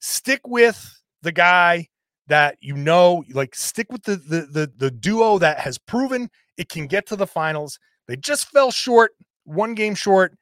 stick 0.00 0.40
with 0.46 1.00
the 1.22 1.32
guy 1.32 1.88
that 2.28 2.56
you 2.60 2.74
know, 2.74 3.24
like 3.32 3.54
stick 3.54 3.90
with 3.90 4.04
the 4.04 4.16
the 4.16 4.40
the, 4.42 4.72
the 4.76 4.90
duo 4.90 5.38
that 5.38 5.58
has 5.60 5.78
proven 5.78 6.30
it 6.56 6.68
can 6.68 6.86
get 6.86 7.06
to 7.06 7.16
the 7.16 7.26
finals. 7.26 7.78
They 8.06 8.16
just 8.16 8.48
fell 8.48 8.70
short, 8.70 9.12
one 9.44 9.74
game 9.74 9.94
short. 9.94 10.36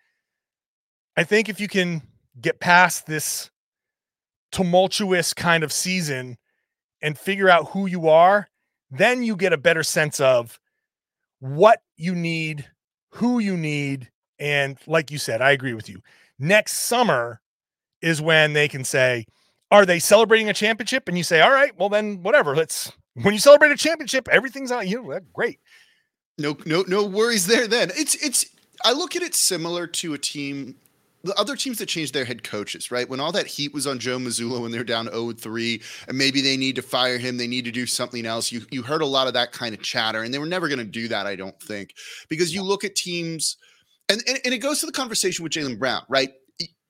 I 1.17 1.25
think 1.25 1.49
if 1.49 1.61
you 1.61 1.69
can 1.69 2.03
get 2.41 2.61
past 2.61 3.07
this 3.07 3.51
tumultuous 4.53 5.35
kind 5.35 5.65
of 5.65 5.73
season 5.73 6.39
and 7.03 7.19
figure 7.19 7.49
out 7.49 7.71
who 7.71 7.87
you 7.87 8.09
are, 8.09 8.49
then 8.91 9.23
you 9.23 9.37
get 9.37 9.53
a 9.53 9.59
better 9.59 9.83
sense 9.83 10.21
of 10.21 10.59
what 11.41 11.81
you 11.97 12.15
need, 12.15 12.67
who 13.11 13.39
you 13.39 13.57
need. 13.57 14.11
And 14.39 14.79
like 14.87 15.11
you 15.11 15.19
said, 15.19 15.41
I 15.41 15.51
agree 15.53 15.75
with 15.75 15.89
you. 15.89 16.01
Next 16.39 16.81
summer 16.81 17.41
is 18.03 18.21
when 18.21 18.53
they 18.53 18.69
can 18.69 18.85
say, 18.85 19.27
Are 19.71 19.85
they 19.85 19.99
celebrating 19.99 20.49
a 20.49 20.55
championship? 20.55 21.09
And 21.09 21.19
you 21.19 21.25
say, 21.25 21.41
All 21.41 21.53
right, 21.53 21.77
well, 21.79 21.89
then 21.89 22.23
whatever. 22.23 22.55
Let's, 22.55 22.93
when 23.15 23.35
you 23.35 23.41
celebrate 23.41 23.73
a 23.73 23.77
championship, 23.77 24.29
everything's 24.29 24.71
on 24.71 24.87
you. 24.87 25.19
Great. 25.33 25.61
No, 26.39 26.57
no, 26.67 26.85
no 26.87 27.05
worries 27.05 27.47
there 27.47 27.67
then. 27.67 27.91
It's, 27.97 28.15
it's, 28.17 28.47
I 28.85 28.93
look 28.93 29.17
at 29.17 29.23
it 29.23 29.35
similar 29.35 29.87
to 29.87 30.15
a 30.15 30.19
team 30.19 30.77
the 31.27 31.39
other 31.39 31.57
teams 31.57 31.79
that 31.79 31.87
changed 31.87 32.15
their 32.15 32.25
head 32.25 32.43
coaches, 32.43 32.91
right? 32.91 33.09
When 33.09 33.21
all 33.21 33.33
that 33.33 33.47
heat 33.47 33.75
was 33.75 33.87
on 33.87 33.99
Joe 33.99 34.19
Mazzulla 34.19 34.63
when 34.63 34.71
they're 34.71 34.85
down 34.85 35.09
0-3, 35.09 35.83
and 36.09 36.17
maybe 36.17 36.41
they 36.41 36.57
need 36.57 36.77
to 36.77 36.83
fire 36.83 37.19
him, 37.19 37.37
they 37.37 37.47
need 37.47 37.65
to 37.65 37.71
do 37.71 37.87
something 37.87 38.25
else. 38.25 38.51
You 38.51 38.63
you 38.71 38.83
heard 38.83 39.03
a 39.03 39.07
lot 39.07 39.27
of 39.27 39.35
that 39.35 39.53
kind 39.53 39.75
of 39.75 39.83
chatter, 39.83 40.23
and 40.23 40.33
they 40.33 40.39
were 40.39 40.47
never 40.47 40.69
going 40.69 40.79
to 40.79 40.85
do 40.85 41.09
that, 41.09 41.27
I 41.27 41.37
don't 41.37 41.61
think, 41.61 41.95
because 42.29 42.55
you 42.55 42.63
look 42.63 42.85
at 42.85 42.95
teams, 42.95 43.57
and 44.09 44.23
and, 44.27 44.39
and 44.45 44.55
it 44.55 44.59
goes 44.59 44.81
to 44.81 44.87
the 44.87 44.93
conversation 44.93 45.43
with 45.43 45.53
Jaylen 45.53 45.79
Brown, 45.79 46.03
right? 46.09 46.31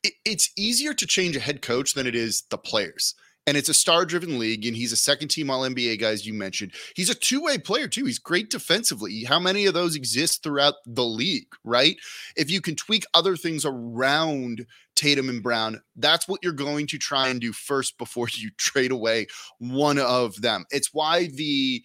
It, 0.07 0.13
it, 0.25 0.31
it's 0.33 0.51
easier 0.57 0.95
to 0.95 1.07
change 1.07 1.37
a 1.37 1.41
head 1.41 1.63
coach 1.63 1.95
than 1.95 2.07
it 2.07 2.15
is 2.15 2.45
the 2.51 2.59
players. 2.59 3.15
and 3.47 3.57
it's 3.57 3.69
a 3.69 3.75
star 3.75 4.05
driven 4.05 4.39
league, 4.41 4.67
and 4.67 4.77
he's 4.77 4.93
a 4.93 4.97
second 4.97 5.29
team 5.29 5.51
All 5.51 5.63
NBA 5.63 6.01
guy, 6.01 6.11
as 6.11 6.27
you 6.27 6.35
mentioned. 6.35 6.73
He's 6.97 7.11
a 7.11 7.15
two 7.15 7.41
way 7.41 7.59
player, 7.59 7.87
too. 7.87 8.05
He's 8.05 8.19
great 8.19 8.51
defensively. 8.51 9.25
How 9.25 9.39
many 9.39 9.67
of 9.67 9.75
those 9.75 9.95
exist 9.95 10.43
throughout 10.43 10.75
the 10.85 11.05
league, 11.05 11.49
right? 11.63 11.97
If 12.37 12.51
you 12.51 12.61
can 12.61 12.75
tweak 12.75 13.05
other 13.15 13.37
things 13.37 13.65
around 13.65 14.67
Tatum 14.97 15.29
and 15.29 15.43
Brown, 15.43 15.81
that's 15.95 16.27
what 16.27 16.41
you're 16.43 16.53
going 16.53 16.89
to 16.89 16.99
try 16.99 17.29
and 17.29 17.41
do 17.41 17.53
first 17.53 17.99
before 17.99 18.29
you 18.35 18.51
trade 18.57 18.91
away 18.91 19.29
one 19.59 19.99
of 19.99 20.41
them. 20.43 20.65
It's 20.71 20.93
why 20.93 21.29
the 21.29 21.85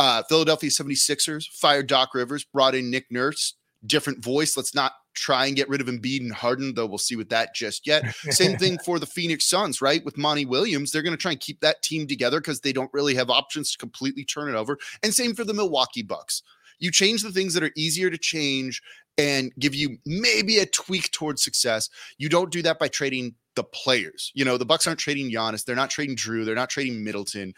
uh, 0.00 0.24
Philadelphia 0.28 0.70
76ers 0.70 1.46
fired 1.46 1.86
Doc 1.86 2.14
Rivers, 2.14 2.44
brought 2.44 2.74
in 2.74 2.90
Nick 2.90 3.06
Nurse, 3.10 3.54
different 3.86 4.22
voice. 4.22 4.56
Let's 4.56 4.74
not 4.74 4.92
try 5.14 5.46
and 5.46 5.56
get 5.56 5.68
rid 5.68 5.80
of 5.80 5.86
Embiid 5.86 6.20
and 6.20 6.32
Harden, 6.32 6.74
though 6.74 6.86
we'll 6.86 6.98
see 6.98 7.16
with 7.16 7.30
that 7.30 7.54
just 7.54 7.86
yet. 7.86 8.14
Same 8.30 8.56
thing 8.58 8.78
for 8.84 8.98
the 8.98 9.06
Phoenix 9.06 9.46
Suns, 9.46 9.80
right? 9.80 10.04
With 10.04 10.18
Monty 10.18 10.44
Williams, 10.44 10.92
they're 10.92 11.02
going 11.02 11.16
to 11.16 11.20
try 11.20 11.32
and 11.32 11.40
keep 11.40 11.60
that 11.60 11.82
team 11.82 12.06
together 12.06 12.40
because 12.40 12.60
they 12.60 12.72
don't 12.72 12.92
really 12.92 13.14
have 13.14 13.30
options 13.30 13.72
to 13.72 13.78
completely 13.78 14.24
turn 14.24 14.48
it 14.48 14.56
over. 14.56 14.78
And 15.02 15.14
same 15.14 15.34
for 15.34 15.44
the 15.44 15.54
Milwaukee 15.54 16.02
Bucks. 16.02 16.42
You 16.78 16.90
change 16.90 17.22
the 17.22 17.32
things 17.32 17.54
that 17.54 17.62
are 17.62 17.72
easier 17.74 18.10
to 18.10 18.18
change 18.18 18.82
and 19.18 19.52
give 19.58 19.74
you 19.74 19.96
maybe 20.04 20.58
a 20.58 20.66
tweak 20.66 21.10
towards 21.10 21.42
success. 21.42 21.88
You 22.18 22.28
don't 22.28 22.52
do 22.52 22.62
that 22.62 22.78
by 22.78 22.88
trading 22.88 23.34
the 23.54 23.64
players. 23.64 24.30
You 24.34 24.44
know, 24.44 24.58
the 24.58 24.66
Bucks 24.66 24.86
aren't 24.86 25.00
trading 25.00 25.30
Giannis, 25.30 25.64
they're 25.64 25.74
not 25.74 25.90
trading 25.90 26.16
Jrue, 26.16 26.44
they're 26.44 26.54
not 26.54 26.70
trading 26.70 27.02
Middleton. 27.02 27.54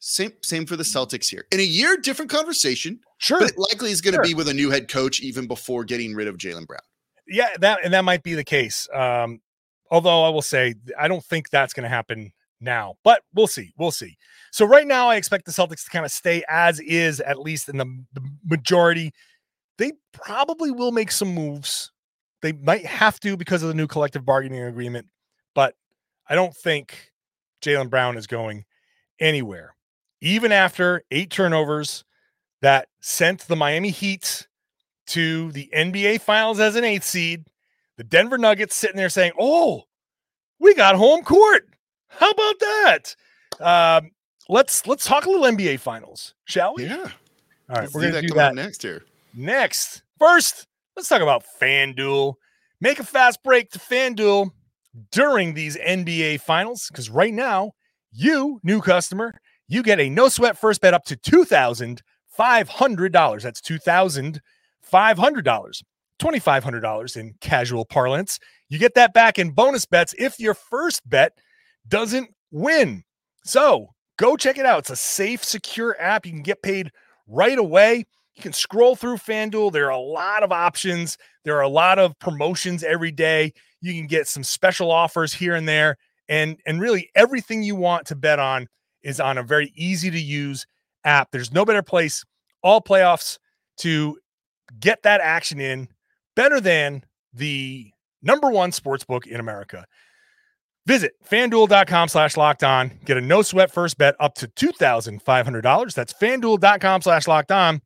Same 0.00 0.32
same 0.42 0.66
for 0.66 0.76
the 0.76 0.82
Celtics 0.82 1.28
here. 1.28 1.46
In 1.52 1.60
a 1.60 1.64
year, 1.64 1.96
different 1.98 2.30
conversation. 2.30 3.00
Sure. 3.18 3.38
But 3.38 3.50
it 3.50 3.58
likely 3.58 3.90
is 3.90 4.00
going 4.00 4.12
to 4.14 4.16
Sure. 4.18 4.24
be 4.24 4.34
with 4.34 4.48
a 4.48 4.54
new 4.54 4.70
head 4.70 4.88
coach 4.88 5.20
even 5.20 5.46
before 5.46 5.84
getting 5.84 6.14
rid 6.14 6.26
of 6.26 6.36
Jaylen 6.38 6.66
Brown. 6.66 6.80
yeah, 7.28 7.50
that 7.60 7.80
and 7.84 7.92
that 7.94 8.04
might 8.04 8.22
be 8.22 8.34
the 8.34 8.42
case. 8.44 8.88
Um, 8.94 9.40
although 9.90 10.24
I 10.24 10.30
will 10.30 10.42
say 10.42 10.74
I 10.98 11.06
don't 11.06 11.24
think 11.24 11.50
that's 11.50 11.72
going 11.74 11.84
to 11.84 11.88
happen 11.90 12.32
now, 12.62 12.96
but 13.04 13.22
we'll 13.34 13.46
see. 13.46 13.72
We'll 13.78 13.90
see. 13.90 14.16
So 14.52 14.64
right 14.64 14.86
now, 14.86 15.08
I 15.08 15.16
expect 15.16 15.44
the 15.44 15.52
Celtics 15.52 15.84
to 15.84 15.90
kind 15.90 16.04
of 16.06 16.10
stay 16.10 16.42
as 16.48 16.80
is, 16.80 17.20
at 17.20 17.38
least 17.40 17.68
in 17.68 17.76
the, 17.76 17.84
the 18.14 18.22
majority. 18.44 19.12
They 19.78 19.92
probably 20.12 20.70
will 20.70 20.92
make 20.92 21.10
some 21.12 21.34
moves. 21.34 21.90
They 22.42 22.52
might 22.52 22.84
have 22.86 23.20
to 23.20 23.36
because 23.36 23.62
of 23.62 23.68
the 23.68 23.74
new 23.74 23.86
collective 23.86 24.24
bargaining 24.24 24.62
agreement, 24.62 25.08
but 25.54 25.74
I 26.28 26.34
don't 26.34 26.54
think 26.56 27.12
Jaylen 27.62 27.90
Brown 27.90 28.16
is 28.16 28.26
going 28.26 28.64
anywhere. 29.20 29.74
Even 30.20 30.52
after 30.52 31.02
eight 31.10 31.30
turnovers 31.30 32.04
that 32.62 32.88
sent 33.00 33.40
the 33.48 33.56
Miami 33.56 33.90
Heat 33.90 34.46
to 35.08 35.50
the 35.52 35.68
NBA 35.74 36.20
Finals 36.20 36.60
as 36.60 36.76
an 36.76 36.84
eighth 36.84 37.04
seed. 37.04 37.44
The 37.96 38.04
Denver 38.04 38.38
Nuggets 38.38 38.76
sitting 38.76 38.96
there 38.96 39.08
saying, 39.08 39.32
"Oh, 39.38 39.84
we 40.58 40.74
got 40.74 40.94
home 40.96 41.22
court. 41.22 41.68
How 42.08 42.30
about 42.30 42.58
that?" 42.60 43.16
Um, 43.60 44.10
let's 44.48 44.86
let's 44.86 45.04
talk 45.04 45.26
a 45.26 45.30
little 45.30 45.46
NBA 45.46 45.78
Finals, 45.80 46.34
shall 46.44 46.74
we? 46.74 46.84
Yeah. 46.84 46.96
All 46.96 47.76
right, 47.76 47.82
Let's 47.82 47.94
we're 47.94 48.02
gonna 48.02 48.22
do 48.22 48.28
coming 48.28 48.42
up 48.44 48.54
that 48.54 48.62
next 48.62 48.82
here. 48.82 49.02
next. 49.34 50.02
First, 50.18 50.66
let's 50.96 51.08
talk 51.08 51.22
about 51.22 51.44
FanDuel. 51.60 52.34
Make 52.80 52.98
a 53.00 53.04
fast 53.04 53.42
break 53.42 53.70
to 53.70 53.78
FanDuel 53.78 54.50
during 55.12 55.54
these 55.54 55.76
NBA 55.76 56.40
finals 56.40 56.88
because 56.88 57.10
right 57.10 57.32
now, 57.32 57.72
you, 58.12 58.60
new 58.62 58.80
customer, 58.80 59.40
you 59.70 59.82
get 59.84 60.00
a 60.00 60.10
no 60.10 60.28
sweat 60.28 60.58
first 60.58 60.80
bet 60.80 60.94
up 60.94 61.04
to 61.04 61.16
$2,500. 61.16 63.42
That's 63.42 63.60
$2,500. 63.60 65.82
$2,500 66.20 67.16
in 67.16 67.34
casual 67.40 67.84
parlance. 67.84 68.40
You 68.68 68.78
get 68.78 68.96
that 68.96 69.14
back 69.14 69.38
in 69.38 69.52
bonus 69.52 69.86
bets 69.86 70.12
if 70.18 70.40
your 70.40 70.54
first 70.54 71.08
bet 71.08 71.38
doesn't 71.88 72.34
win. 72.50 73.04
So 73.44 73.90
go 74.18 74.36
check 74.36 74.58
it 74.58 74.66
out. 74.66 74.80
It's 74.80 74.90
a 74.90 74.96
safe, 74.96 75.44
secure 75.44 75.96
app. 76.00 76.26
You 76.26 76.32
can 76.32 76.42
get 76.42 76.62
paid 76.62 76.90
right 77.28 77.56
away. 77.56 78.06
You 78.34 78.42
can 78.42 78.52
scroll 78.52 78.96
through 78.96 79.18
FanDuel. 79.18 79.70
There 79.72 79.86
are 79.86 79.90
a 79.90 79.98
lot 79.98 80.42
of 80.42 80.50
options. 80.50 81.16
There 81.44 81.56
are 81.56 81.62
a 81.62 81.68
lot 81.68 82.00
of 82.00 82.18
promotions 82.18 82.82
every 82.82 83.12
day. 83.12 83.52
You 83.80 83.94
can 83.94 84.08
get 84.08 84.26
some 84.26 84.42
special 84.42 84.90
offers 84.90 85.32
here 85.32 85.54
and 85.54 85.68
there. 85.68 85.96
And, 86.28 86.58
and 86.66 86.80
really 86.80 87.08
everything 87.14 87.62
you 87.62 87.76
want 87.76 88.08
to 88.08 88.16
bet 88.16 88.40
on 88.40 88.66
is 89.02 89.20
on 89.20 89.38
a 89.38 89.42
very 89.42 89.72
easy 89.74 90.10
to 90.10 90.20
use 90.20 90.66
app. 91.04 91.30
There's 91.30 91.52
no 91.52 91.64
better 91.64 91.82
place 91.82 92.24
all 92.62 92.80
playoffs 92.80 93.38
to 93.78 94.18
get 94.78 95.02
that 95.02 95.20
action 95.20 95.60
in 95.60 95.88
better 96.36 96.60
than 96.60 97.04
the 97.32 97.90
number 98.22 98.50
one 98.50 98.72
sports 98.72 99.04
book 99.04 99.26
in 99.26 99.40
America. 99.40 99.86
Visit 100.86 101.12
fanduel.com 101.28 102.08
slash 102.08 102.36
locked 102.36 102.64
on. 102.64 102.90
Get 103.04 103.16
a 103.16 103.20
no 103.20 103.42
sweat 103.42 103.72
first 103.72 103.98
bet 103.98 104.16
up 104.18 104.34
to 104.36 104.48
$2,500. 104.48 105.94
That's 105.94 106.12
fanduel.com 106.12 107.02
slash 107.02 107.28
locked 107.28 107.52
on. 107.52 107.80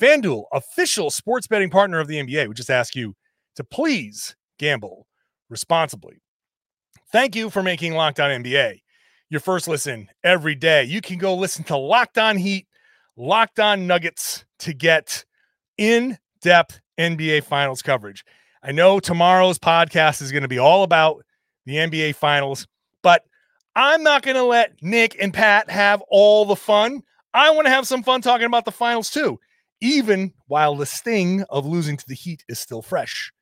FanDuel, 0.00 0.44
official 0.52 1.10
sports 1.10 1.46
betting 1.46 1.70
partner 1.70 2.00
of 2.00 2.08
the 2.08 2.16
NBA. 2.16 2.48
We 2.48 2.54
just 2.54 2.70
ask 2.70 2.96
you 2.96 3.14
to 3.56 3.64
please 3.64 4.34
gamble 4.58 5.06
responsibly. 5.50 6.22
Thank 7.12 7.36
you 7.36 7.50
for 7.50 7.62
making 7.62 7.94
Locked 7.94 8.20
On 8.20 8.30
NBA 8.30 8.80
your 9.30 9.40
first 9.40 9.68
listen 9.68 10.08
every 10.24 10.56
day. 10.56 10.84
You 10.84 11.00
can 11.00 11.16
go 11.16 11.34
listen 11.34 11.64
to 11.64 11.76
Locked 11.76 12.18
On 12.18 12.36
Heat, 12.36 12.66
Locked 13.16 13.60
On 13.60 13.86
Nuggets 13.86 14.44
to 14.58 14.74
get 14.74 15.24
in 15.78 16.18
depth 16.42 16.80
NBA 16.98 17.44
Finals 17.44 17.80
coverage. 17.80 18.24
I 18.62 18.72
know 18.72 19.00
tomorrow's 19.00 19.58
podcast 19.58 20.20
is 20.20 20.32
going 20.32 20.42
to 20.42 20.48
be 20.48 20.58
all 20.58 20.82
about 20.82 21.24
the 21.64 21.76
NBA 21.76 22.16
Finals, 22.16 22.66
but 23.02 23.22
I'm 23.76 24.02
not 24.02 24.22
going 24.22 24.36
to 24.36 24.42
let 24.42 24.72
Nick 24.82 25.16
and 25.20 25.32
Pat 25.32 25.70
have 25.70 26.02
all 26.08 26.44
the 26.44 26.56
fun. 26.56 27.02
I 27.32 27.50
want 27.50 27.66
to 27.66 27.72
have 27.72 27.86
some 27.86 28.02
fun 28.02 28.20
talking 28.22 28.46
about 28.46 28.64
the 28.64 28.72
finals 28.72 29.10
too, 29.10 29.38
even 29.80 30.34
while 30.48 30.74
the 30.74 30.86
sting 30.86 31.44
of 31.48 31.64
losing 31.64 31.96
to 31.96 32.04
the 32.08 32.14
Heat 32.14 32.44
is 32.48 32.58
still 32.58 32.82
fresh. 32.82 33.32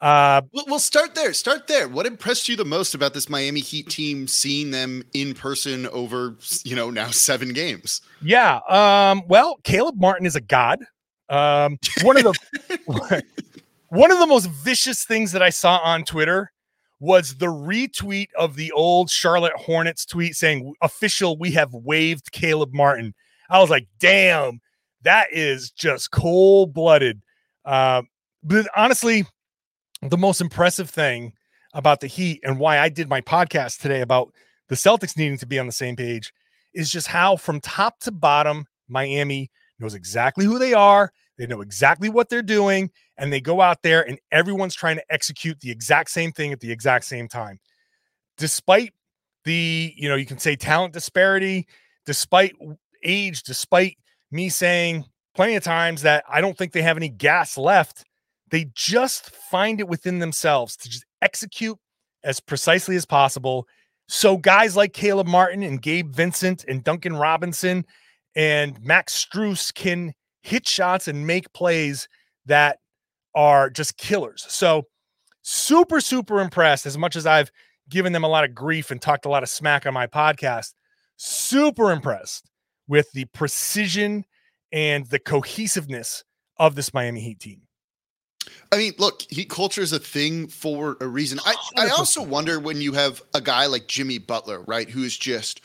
Uh, 0.00 0.40
We'll, 0.52 0.64
we'll 0.66 0.78
start 0.78 1.14
there. 1.14 1.32
Start 1.34 1.66
there. 1.66 1.88
What 1.88 2.06
impressed 2.06 2.48
you 2.48 2.56
the 2.56 2.64
most 2.64 2.94
about 2.94 3.12
this 3.14 3.28
Miami 3.28 3.60
Heat 3.60 3.88
team? 3.90 4.26
Seeing 4.26 4.70
them 4.70 5.02
in 5.12 5.34
person 5.34 5.86
over, 5.88 6.36
you 6.64 6.74
know, 6.74 6.90
now 6.90 7.10
seven 7.10 7.52
games. 7.52 8.00
yeah. 8.22 8.60
Um, 8.68 9.22
well, 9.28 9.58
Caleb 9.64 9.96
Martin 9.98 10.26
is 10.26 10.36
a 10.36 10.40
god. 10.40 10.78
Um, 11.28 11.78
one 12.02 12.16
of 12.16 12.24
the 12.24 13.22
one 13.88 14.10
of 14.10 14.18
the 14.18 14.26
most 14.26 14.46
vicious 14.50 15.04
things 15.04 15.32
that 15.32 15.42
I 15.42 15.50
saw 15.50 15.78
on 15.78 16.04
Twitter 16.04 16.50
was 16.98 17.36
the 17.36 17.46
retweet 17.46 18.28
of 18.38 18.56
the 18.56 18.72
old 18.72 19.08
Charlotte 19.10 19.54
Hornets 19.56 20.04
tweet 20.04 20.34
saying, 20.34 20.74
official, 20.82 21.38
we 21.38 21.50
have 21.52 21.72
waived 21.72 22.30
Caleb 22.32 22.74
Martin. 22.74 23.14
I 23.48 23.58
was 23.60 23.70
like, 23.70 23.86
damn, 23.98 24.60
that 25.02 25.28
is 25.32 25.70
just 25.70 26.10
cold 26.10 26.74
blooded. 26.74 27.22
Uh, 27.64 28.02
but 28.42 28.66
honestly, 28.76 29.24
the 30.02 30.18
most 30.18 30.40
impressive 30.40 30.88
thing 30.88 31.32
about 31.74 32.00
the 32.00 32.06
Heat 32.06 32.40
and 32.42 32.58
why 32.58 32.78
I 32.78 32.88
did 32.88 33.08
my 33.08 33.20
podcast 33.20 33.80
today 33.80 34.00
about 34.00 34.32
the 34.68 34.74
Celtics 34.74 35.16
needing 35.16 35.38
to 35.38 35.46
be 35.46 35.58
on 35.58 35.66
the 35.66 35.72
same 35.72 35.96
page 35.96 36.32
is 36.74 36.90
just 36.90 37.08
how, 37.08 37.36
from 37.36 37.60
top 37.60 37.98
to 38.00 38.12
bottom, 38.12 38.66
Miami 38.88 39.50
knows 39.78 39.94
exactly 39.94 40.44
who 40.44 40.58
they 40.58 40.74
are. 40.74 41.12
They 41.38 41.46
know 41.46 41.60
exactly 41.60 42.08
what 42.08 42.28
they're 42.28 42.42
doing, 42.42 42.90
and 43.16 43.32
they 43.32 43.40
go 43.40 43.60
out 43.60 43.82
there 43.82 44.06
and 44.06 44.18
everyone's 44.30 44.74
trying 44.74 44.96
to 44.96 45.04
execute 45.10 45.60
the 45.60 45.70
exact 45.70 46.10
same 46.10 46.32
thing 46.32 46.52
at 46.52 46.60
the 46.60 46.70
exact 46.70 47.04
same 47.04 47.28
time. 47.28 47.58
Despite 48.36 48.92
the, 49.44 49.92
you 49.96 50.08
know, 50.08 50.16
you 50.16 50.26
can 50.26 50.38
say 50.38 50.54
talent 50.56 50.92
disparity, 50.92 51.66
despite 52.04 52.54
age, 53.02 53.42
despite 53.42 53.96
me 54.30 54.48
saying 54.48 55.04
plenty 55.34 55.56
of 55.56 55.64
times 55.64 56.02
that 56.02 56.24
I 56.28 56.40
don't 56.40 56.56
think 56.56 56.72
they 56.72 56.82
have 56.82 56.96
any 56.96 57.08
gas 57.08 57.56
left, 57.56 58.04
they 58.50 58.70
just 58.74 59.30
find 59.30 59.80
it 59.80 59.88
within 59.88 60.18
themselves 60.18 60.76
to 60.78 60.88
just 60.88 61.04
execute 61.22 61.78
as 62.24 62.40
precisely 62.40 62.96
as 62.96 63.06
possible. 63.06 63.66
So 64.08 64.36
guys 64.36 64.76
like 64.76 64.92
Caleb 64.92 65.26
Martin 65.26 65.62
and 65.62 65.80
Gabe 65.80 66.12
Vincent 66.12 66.64
and 66.66 66.82
Duncan 66.82 67.16
Robinson 67.16 67.84
and 68.34 68.80
Max 68.82 69.24
Strus 69.24 69.72
can 69.72 70.12
hit 70.42 70.66
shots 70.66 71.08
and 71.08 71.26
make 71.26 71.52
plays 71.52 72.08
that 72.46 72.78
are 73.34 73.70
just 73.70 73.96
killers. 73.96 74.44
So 74.48 74.84
super, 75.42 76.00
super 76.00 76.40
impressed 76.40 76.86
as 76.86 76.98
much 76.98 77.16
as 77.16 77.26
I've 77.26 77.50
given 77.88 78.12
them 78.12 78.24
a 78.24 78.28
lot 78.28 78.44
of 78.44 78.54
grief 78.54 78.90
and 78.90 79.00
talked 79.00 79.26
a 79.26 79.28
lot 79.28 79.42
of 79.42 79.48
smack 79.48 79.86
on 79.86 79.94
my 79.94 80.06
podcast. 80.06 80.74
Super 81.16 81.92
impressed 81.92 82.50
with 82.88 83.10
the 83.12 83.26
precision 83.26 84.24
and 84.72 85.06
the 85.06 85.18
cohesiveness 85.18 86.24
of 86.58 86.74
this 86.74 86.94
Miami 86.94 87.20
Heat 87.20 87.40
team. 87.40 87.62
I 88.72 88.76
mean, 88.76 88.94
look, 88.98 89.22
heat 89.28 89.50
culture 89.50 89.80
is 89.80 89.92
a 89.92 89.98
thing 89.98 90.46
for 90.46 90.96
a 91.00 91.06
reason. 91.06 91.40
I, 91.44 91.54
I 91.76 91.88
also 91.88 92.22
wonder 92.22 92.60
when 92.60 92.80
you 92.80 92.92
have 92.92 93.22
a 93.34 93.40
guy 93.40 93.66
like 93.66 93.88
Jimmy 93.88 94.18
Butler, 94.18 94.62
right, 94.62 94.88
who 94.88 95.02
is 95.02 95.16
just 95.16 95.60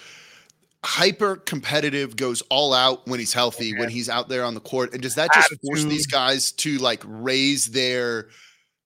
hyper 0.84 1.36
competitive, 1.36 2.16
goes 2.16 2.42
all 2.50 2.74
out 2.74 3.08
when 3.08 3.20
he's 3.20 3.34
healthy, 3.34 3.78
when 3.78 3.90
he's 3.90 4.10
out 4.10 4.30
there 4.30 4.44
on 4.44 4.54
the 4.54 4.60
court. 4.60 4.94
And 4.94 5.02
does 5.02 5.16
that 5.16 5.34
just 5.34 5.54
force 5.66 5.84
these 5.84 6.08
guys 6.08 6.52
to 6.54 6.78
like 6.78 7.04
raise 7.06 7.66
their 7.66 8.28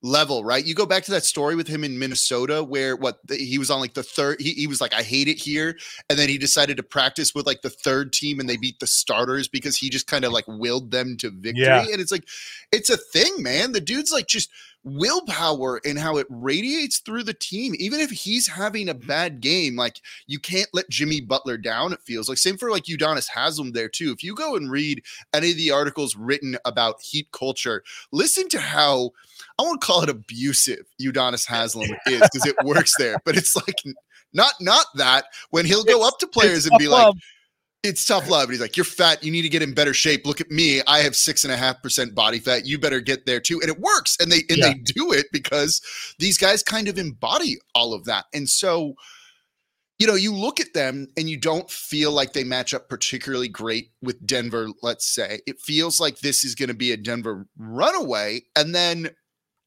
level, 0.02 0.44
right? 0.46 0.66
You 0.66 0.76
go 0.76 0.86
back 0.86 1.04
to 1.04 1.12
that 1.12 1.24
story 1.24 1.56
with 1.56 1.68
him 1.68 1.84
in 1.84 2.00
Minnesota 2.00 2.64
where 2.64 2.96
what 2.96 3.20
the, 3.28 3.36
he 3.36 3.58
was 3.58 3.70
on 3.70 3.82
like 3.82 3.94
the 3.94 4.04
third, 4.04 4.40
he, 4.40 4.52
he 4.52 4.68
was 4.68 4.80
like, 4.80 4.94
I 4.94 5.02
hate 5.02 5.28
it 5.28 5.38
here. 5.38 5.78
And 6.10 6.18
then 6.18 6.30
he 6.30 6.38
decided 6.38 6.78
to 6.78 6.84
practice 6.84 7.36
with 7.36 7.46
like 7.46 7.62
the 7.62 7.70
third 7.70 8.14
team 8.14 8.40
and 8.40 8.50
they 8.50 8.58
beat 8.58 8.80
the 8.80 8.88
starters 8.88 9.48
because 9.48 9.78
he 9.78 9.90
just 9.90 10.08
kind 10.08 10.24
of 10.24 10.32
like 10.32 10.46
willed 10.48 10.92
them 10.92 11.18
to 11.18 11.30
victory. 11.30 11.66
Yeah. 11.66 11.82
And 11.82 12.00
it's 12.00 12.12
like, 12.12 12.28
it's 12.72 12.90
a 12.90 12.98
thing, 12.98 13.44
man. 13.44 13.74
The 13.74 13.82
dude's 13.82 14.12
like 14.12 14.28
just 14.28 14.50
willpower 14.84 15.82
and 15.86 16.00
how 16.00 16.18
it 16.18 16.28
radiates 16.30 17.00
through 17.00 17.24
the 17.24 17.34
team. 17.34 17.76
Even 17.78 18.00
if 18.00 18.10
he's 18.10 18.48
having 18.48 18.90
a 18.90 18.96
mm-hmm. 18.96 19.08
bad 19.08 19.42
game, 19.42 19.76
like 19.76 20.02
you 20.28 20.40
can't 20.40 20.70
let 20.74 20.90
Jimmy 20.90 21.22
Butler 21.22 21.58
down, 21.58 21.94
it 21.94 22.02
feels 22.02 22.30
like. 22.30 22.38
Same 22.38 22.58
for 22.58 22.72
like 22.72 22.84
Udonis 22.86 23.28
Haslem 23.28 23.72
there 23.72 23.90
too. 23.90 24.12
If 24.12 24.24
you 24.24 24.36
go 24.36 24.56
and 24.56 24.72
read 24.72 25.04
any 25.34 25.52
of 25.52 25.58
the 25.58 25.72
articles 25.72 26.16
written 26.16 26.58
about 26.66 27.02
heat 27.02 27.28
culture, 27.32 27.84
listen 28.12 28.48
to 28.50 28.60
how 28.60 29.12
I 29.58 29.64
won't 29.64 29.82
call 29.82 30.04
it 30.04 30.10
abusive 30.10 30.86
Udonis 31.02 31.46
Haslem 31.46 31.90
is 32.08 32.22
because 32.22 32.46
it 32.46 32.56
works 32.64 32.94
there, 32.98 33.18
but 33.26 33.38
it's 33.38 33.56
like 33.56 33.84
not 34.34 34.54
not 34.62 34.86
that 34.96 35.26
when 35.50 35.66
he'll 35.66 35.84
go 35.84 35.98
It's- 35.98 36.08
up 36.08 36.20
to 36.20 36.28
players 36.28 36.66
and 36.66 36.78
be 36.78 36.88
like, 36.88 37.06
love. 37.06 37.18
It's 37.84 38.06
tough 38.06 38.30
love. 38.30 38.44
And 38.44 38.52
he's 38.52 38.62
like, 38.62 38.76
You're 38.76 38.84
fat. 38.84 39.24
You 39.24 39.32
need 39.32 39.44
to 39.44 39.50
get 39.50 39.62
in 39.62 39.74
better 39.74 39.94
shape. 39.94 40.26
Look 40.26 40.42
at 40.42 40.52
me. 40.52 40.82
I 40.88 41.00
have 41.00 41.16
six 41.16 41.44
and 41.44 41.54
a 41.54 41.58
half 41.58 41.82
percent 41.82 42.14
body 42.14 42.40
fat. 42.40 42.66
You 42.66 42.78
better 42.78 43.00
get 43.00 43.26
there 43.26 43.40
too. 43.40 43.60
And 43.62 43.70
it 43.70 43.80
works. 43.80 44.18
And 44.20 44.32
they 44.32 44.42
and 44.50 44.58
Yeah. 44.58 44.68
they 44.70 44.74
do 44.76 45.12
it 45.14 45.28
because 45.32 45.82
these 46.20 46.38
guys 46.38 46.64
kind 46.64 46.88
of 46.88 46.98
embody 46.98 47.58
all 47.76 47.94
of 47.94 48.06
that. 48.06 48.26
And 48.34 48.50
so, 48.50 48.96
you 49.98 50.08
know, 50.08 50.16
you 50.16 50.34
look 50.34 50.60
at 50.60 50.74
them 50.74 51.08
and 51.18 51.30
you 51.30 51.38
don't 51.38 51.70
feel 51.70 52.12
like 52.12 52.34
they 52.34 52.44
match 52.44 52.74
up 52.74 52.90
particularly 52.90 53.48
great 53.48 53.92
with 54.02 54.26
Denver, 54.26 54.68
let's 54.82 55.14
say. 55.14 55.40
It 55.48 55.60
feels 55.62 56.00
like 56.00 56.20
this 56.20 56.44
is 56.44 56.56
going 56.56 56.70
to 56.70 56.76
be 56.76 56.92
a 56.92 56.98
Denver 56.98 57.48
runaway. 57.58 58.42
And 58.56 58.76
then 58.76 59.12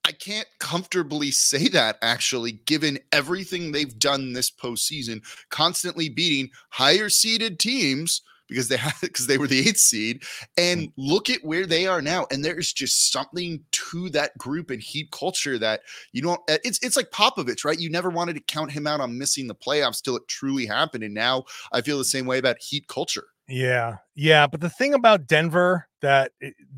I 0.05 0.13
can't 0.13 0.49
comfortably 0.59 1.31
say 1.31 1.69
that 1.69 1.97
actually, 2.03 2.53
given 2.67 2.99
everything 3.13 3.71
they've 3.71 3.99
done 3.99 4.33
this 4.33 4.51
postseason, 4.51 5.23
constantly 5.51 6.09
beating 6.09 6.51
higher 6.71 7.09
seeded 7.09 7.59
teams 7.59 8.23
because 8.53 8.69
they 8.69 8.77
had 8.77 8.95
because 9.01 9.27
they 9.27 9.39
were 9.39 9.47
the 9.47 9.61
eighth 9.61 9.79
seed. 9.79 10.23
And 10.57 10.93
look 10.97 11.31
at 11.31 11.43
where 11.43 11.67
they 11.67 11.87
are 11.87 12.03
now. 12.03 12.27
And 12.31 12.45
there's 12.45 12.73
just 12.73 13.11
something 13.11 13.63
to 13.73 14.11
that 14.11 14.37
group 14.39 14.71
and 14.71 14.83
heat 14.83 15.11
culture 15.11 15.59
that 15.59 15.83
you 16.13 16.23
don't 16.23 16.41
uh, 16.51 16.59
it's 16.65 16.79
it's 16.83 16.97
like 16.97 17.11
Popovich, 17.11 17.65
right? 17.65 17.79
You 17.79 17.91
never 17.91 18.11
wanted 18.11 18.35
to 18.35 18.41
count 18.41 18.73
him 18.73 18.87
out 18.87 19.01
on 19.01 19.19
missing 19.19 19.49
the 19.49 19.55
playoffs 19.55 20.03
till 20.03 20.17
it 20.17 20.29
truly 20.29 20.67
happened. 20.67 21.05
And 21.05 21.15
now 21.15 21.45
I 21.73 21.81
feel 21.81 21.99
the 21.99 22.05
same 22.05 22.27
way 22.27 22.39
about 22.39 22.57
heat 22.61 22.87
culture. 22.89 23.27
Yeah, 23.49 23.97
yeah. 24.15 24.47
But 24.47 24.61
the 24.61 24.71
thing 24.71 24.95
about 24.95 25.27
Denver 25.27 25.89
that 26.01 26.33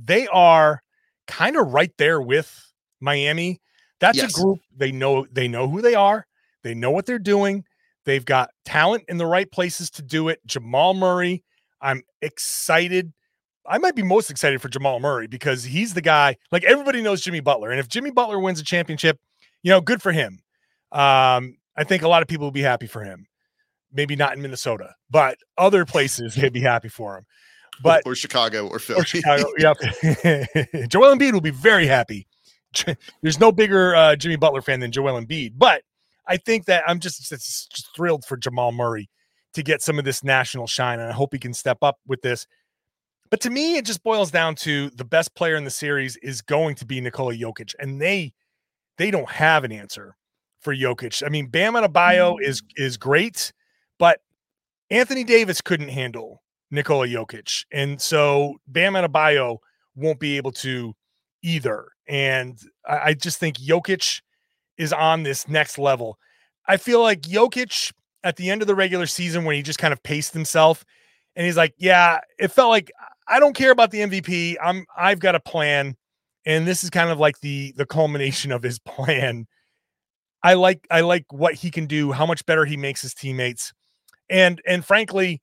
they 0.05 0.27
are 0.29 0.83
kind 1.27 1.57
of 1.57 1.73
right 1.73 1.93
there 1.99 2.21
with 2.21 2.74
Miami. 3.05 3.61
That's 4.01 4.19
Yes. 4.19 4.37
a 4.37 4.43
group 4.43 4.59
they 4.77 4.91
know 4.91 5.27
they 5.31 5.47
know 5.47 5.69
who 5.69 5.81
they 5.83 5.95
are. 5.95 6.27
They 6.63 6.75
know 6.75 6.91
what 6.91 7.07
they're 7.07 7.19
doing. 7.19 7.65
They've 8.05 8.25
got 8.25 8.51
talent 8.65 9.05
in 9.09 9.19
the 9.19 9.27
right 9.27 9.51
places 9.51 9.91
to 9.93 10.03
do 10.03 10.29
it. 10.29 10.41
Jamal 10.47 10.95
Murray, 10.95 11.43
I'm 11.81 12.03
excited. 12.21 13.13
I 13.67 13.79
might 13.79 13.95
be 13.95 14.03
most 14.03 14.31
excited 14.31 14.61
for 14.61 14.69
Jamal 14.69 15.01
Murray 15.01 15.27
because 15.27 15.65
he's 15.65 15.95
the 15.95 16.03
guy. 16.03 16.37
Like 16.53 16.65
everybody 16.65 17.01
knows 17.03 17.23
Jimmy 17.23 17.41
Butler, 17.41 17.71
and 17.71 17.81
if 17.81 17.89
Jimmy 17.89 18.11
Butler 18.11 18.39
wins 18.41 18.61
a 18.61 18.65
championship, 18.65 19.19
you 19.63 19.71
know, 19.71 19.81
good 19.81 20.03
for 20.03 20.13
him. 20.13 20.41
Um, 20.93 21.57
I 21.77 21.85
think 21.85 22.03
a 22.03 22.09
lot 22.09 22.23
of 22.23 22.29
people 22.29 22.47
will 22.47 22.51
be 22.53 22.61
happy 22.63 22.87
for 22.87 23.03
him. 23.03 23.27
Maybe 23.93 24.17
not 24.17 24.35
in 24.37 24.43
Minnesota, 24.43 24.95
but 25.09 25.39
other 25.57 25.85
places 25.85 26.35
they'd 26.35 26.53
be 26.53 26.61
happy 26.61 26.89
for 26.89 27.17
him. 27.19 27.25
But 27.83 28.03
or 28.07 28.15
Chicago 28.15 28.69
or 28.69 28.79
Philly. 28.79 29.01
or 29.01 29.05
Chicago, 29.05 29.45
yep. 29.59 29.77
Joel 30.89 31.17
Embiid 31.17 31.33
will 31.33 31.41
be 31.41 31.51
very 31.51 31.87
happy. 31.87 32.27
There's 33.23 33.41
no 33.41 33.53
bigger 33.53 33.95
uh, 33.95 34.17
Jimmy 34.17 34.37
Butler 34.37 34.63
fan 34.63 34.81
than 34.81 34.93
Joel 34.93 35.21
Embiid, 35.21 35.53
but 35.57 35.83
I 36.27 36.37
think 36.37 36.65
that 36.67 36.85
I'm 36.87 37.01
just, 37.01 37.29
just 37.29 37.71
just 37.71 37.95
thrilled 37.95 38.25
for 38.25 38.37
Jamal 38.37 38.73
Murray 38.73 39.09
to 39.55 39.63
get 39.63 39.83
some 39.83 39.99
of 39.99 40.05
this 40.05 40.25
national 40.25 40.67
shine, 40.67 41.01
and 41.01 41.09
I 41.09 41.13
hope 41.13 41.33
he 41.33 41.39
can 41.39 41.55
step 41.55 41.79
up 41.83 41.99
with 42.07 42.23
this. 42.23 42.47
But 43.31 43.41
to 43.43 43.51
me, 43.51 43.77
it 43.77 43.85
just 43.85 44.03
boils 44.03 44.31
down 44.31 44.55
to 44.57 44.91
the 44.91 45.05
best 45.05 45.35
player 45.35 45.57
in 45.57 45.65
the 45.65 45.71
series 45.71 46.17
is 46.19 46.43
going 46.43 46.75
to 46.77 46.87
be 46.87 47.01
Nikola 47.01 47.35
Jokic, 47.35 47.75
and 47.79 48.01
they 48.01 48.33
they 48.99 49.11
don't 49.11 49.29
have 49.29 49.65
an 49.65 49.73
answer 49.73 50.17
for 50.61 50.75
Jokic. 50.75 51.23
I 51.25 51.29
mean, 51.29 51.49
Bam 51.49 51.75
Adebayo 51.75 52.37
is 52.41 52.63
is 52.77 52.97
great, 52.97 53.53
but 53.99 54.21
Anthony 54.91 55.25
Davis 55.25 55.61
couldn't 55.61 55.89
handle 55.89 56.43
Nikola 56.71 57.07
Jokic, 57.07 57.65
and 57.73 58.01
so 58.01 58.55
Bam 58.69 58.95
Adebayo 58.95 59.59
won't 59.95 60.21
be 60.21 60.37
able 60.37 60.53
to 60.53 60.95
either. 61.43 61.89
And 62.09 62.59
I, 62.89 62.99
I 62.99 63.15
just 63.15 63.39
think 63.39 63.57
Jokic 63.59 64.21
is 64.77 64.93
on 64.93 65.23
this 65.23 65.49
next 65.49 65.79
level. 65.79 66.19
I 66.67 66.77
feel 66.77 67.03
like 67.03 67.23
Jokic 67.23 67.93
at 68.23 68.37
the 68.37 68.51
end 68.51 68.63
of 68.63 68.69
the 68.69 68.75
regular 68.75 69.07
season 69.07 69.45
when 69.45 69.55
he 69.55 69.63
just 69.63 69.79
kind 69.79 69.93
of 69.93 70.03
paced 70.03 70.33
himself 70.33 70.85
and 71.37 71.47
he's 71.47 71.57
like, 71.57 71.75
"Yeah, 71.77 72.21
it 72.39 72.49
felt 72.49 72.71
like 72.71 72.91
I 73.29 73.41
don't 73.41 73.57
care 73.57 73.71
about 73.71 73.91
the 73.91 74.01
MVP. 74.01 74.57
I'm 74.63 74.87
I've 74.97 75.21
got 75.21 75.35
a 75.35 75.41
plan." 75.41 75.97
And 76.47 76.67
this 76.67 76.85
is 76.85 76.91
kind 76.91 77.11
of 77.11 77.19
like 77.19 77.41
the 77.41 77.73
the 77.77 77.87
culmination 77.87 78.53
of 78.53 78.63
his 78.63 78.79
plan. 78.87 79.47
I 80.43 80.55
like 80.55 80.87
I 80.91 81.01
like 81.01 81.25
what 81.33 81.55
he 81.55 81.71
can 81.71 81.87
do, 81.87 82.13
how 82.13 82.27
much 82.27 82.45
better 82.47 82.65
he 82.65 82.77
makes 82.77 83.03
his 83.03 83.15
teammates. 83.15 83.73
And 84.31 84.61
and 84.67 84.85
frankly, 84.85 85.43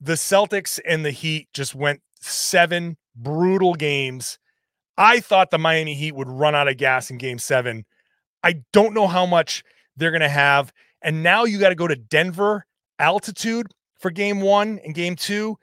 the 0.00 0.14
Celtics 0.14 0.78
and 0.86 1.04
the 1.04 1.10
Heat 1.10 1.48
just 1.52 1.74
went 1.74 2.00
seven 2.20 2.96
brutal 3.14 3.74
games. 3.74 4.38
I 4.98 5.20
thought 5.20 5.50
the 5.50 5.58
Miami 5.58 5.94
Heat 5.94 6.14
would 6.14 6.28
run 6.28 6.54
out 6.54 6.68
of 6.68 6.76
gas 6.76 7.10
in 7.10 7.18
game 7.18 7.38
seven. 7.38 7.84
I 8.42 8.62
don't 8.72 8.94
know 8.94 9.06
how 9.06 9.26
much 9.26 9.62
they're 9.96 10.10
going 10.10 10.20
to 10.20 10.28
have. 10.28 10.72
And 11.02 11.22
now 11.22 11.44
you 11.44 11.58
got 11.58 11.70
to 11.70 11.74
go 11.74 11.88
to 11.88 11.96
Denver 11.96 12.66
altitude 12.98 13.66
for 13.98 14.10
game 14.10 14.40
one 14.40 14.80
and 14.84 14.94
game 14.94 15.16
two. 15.16 15.58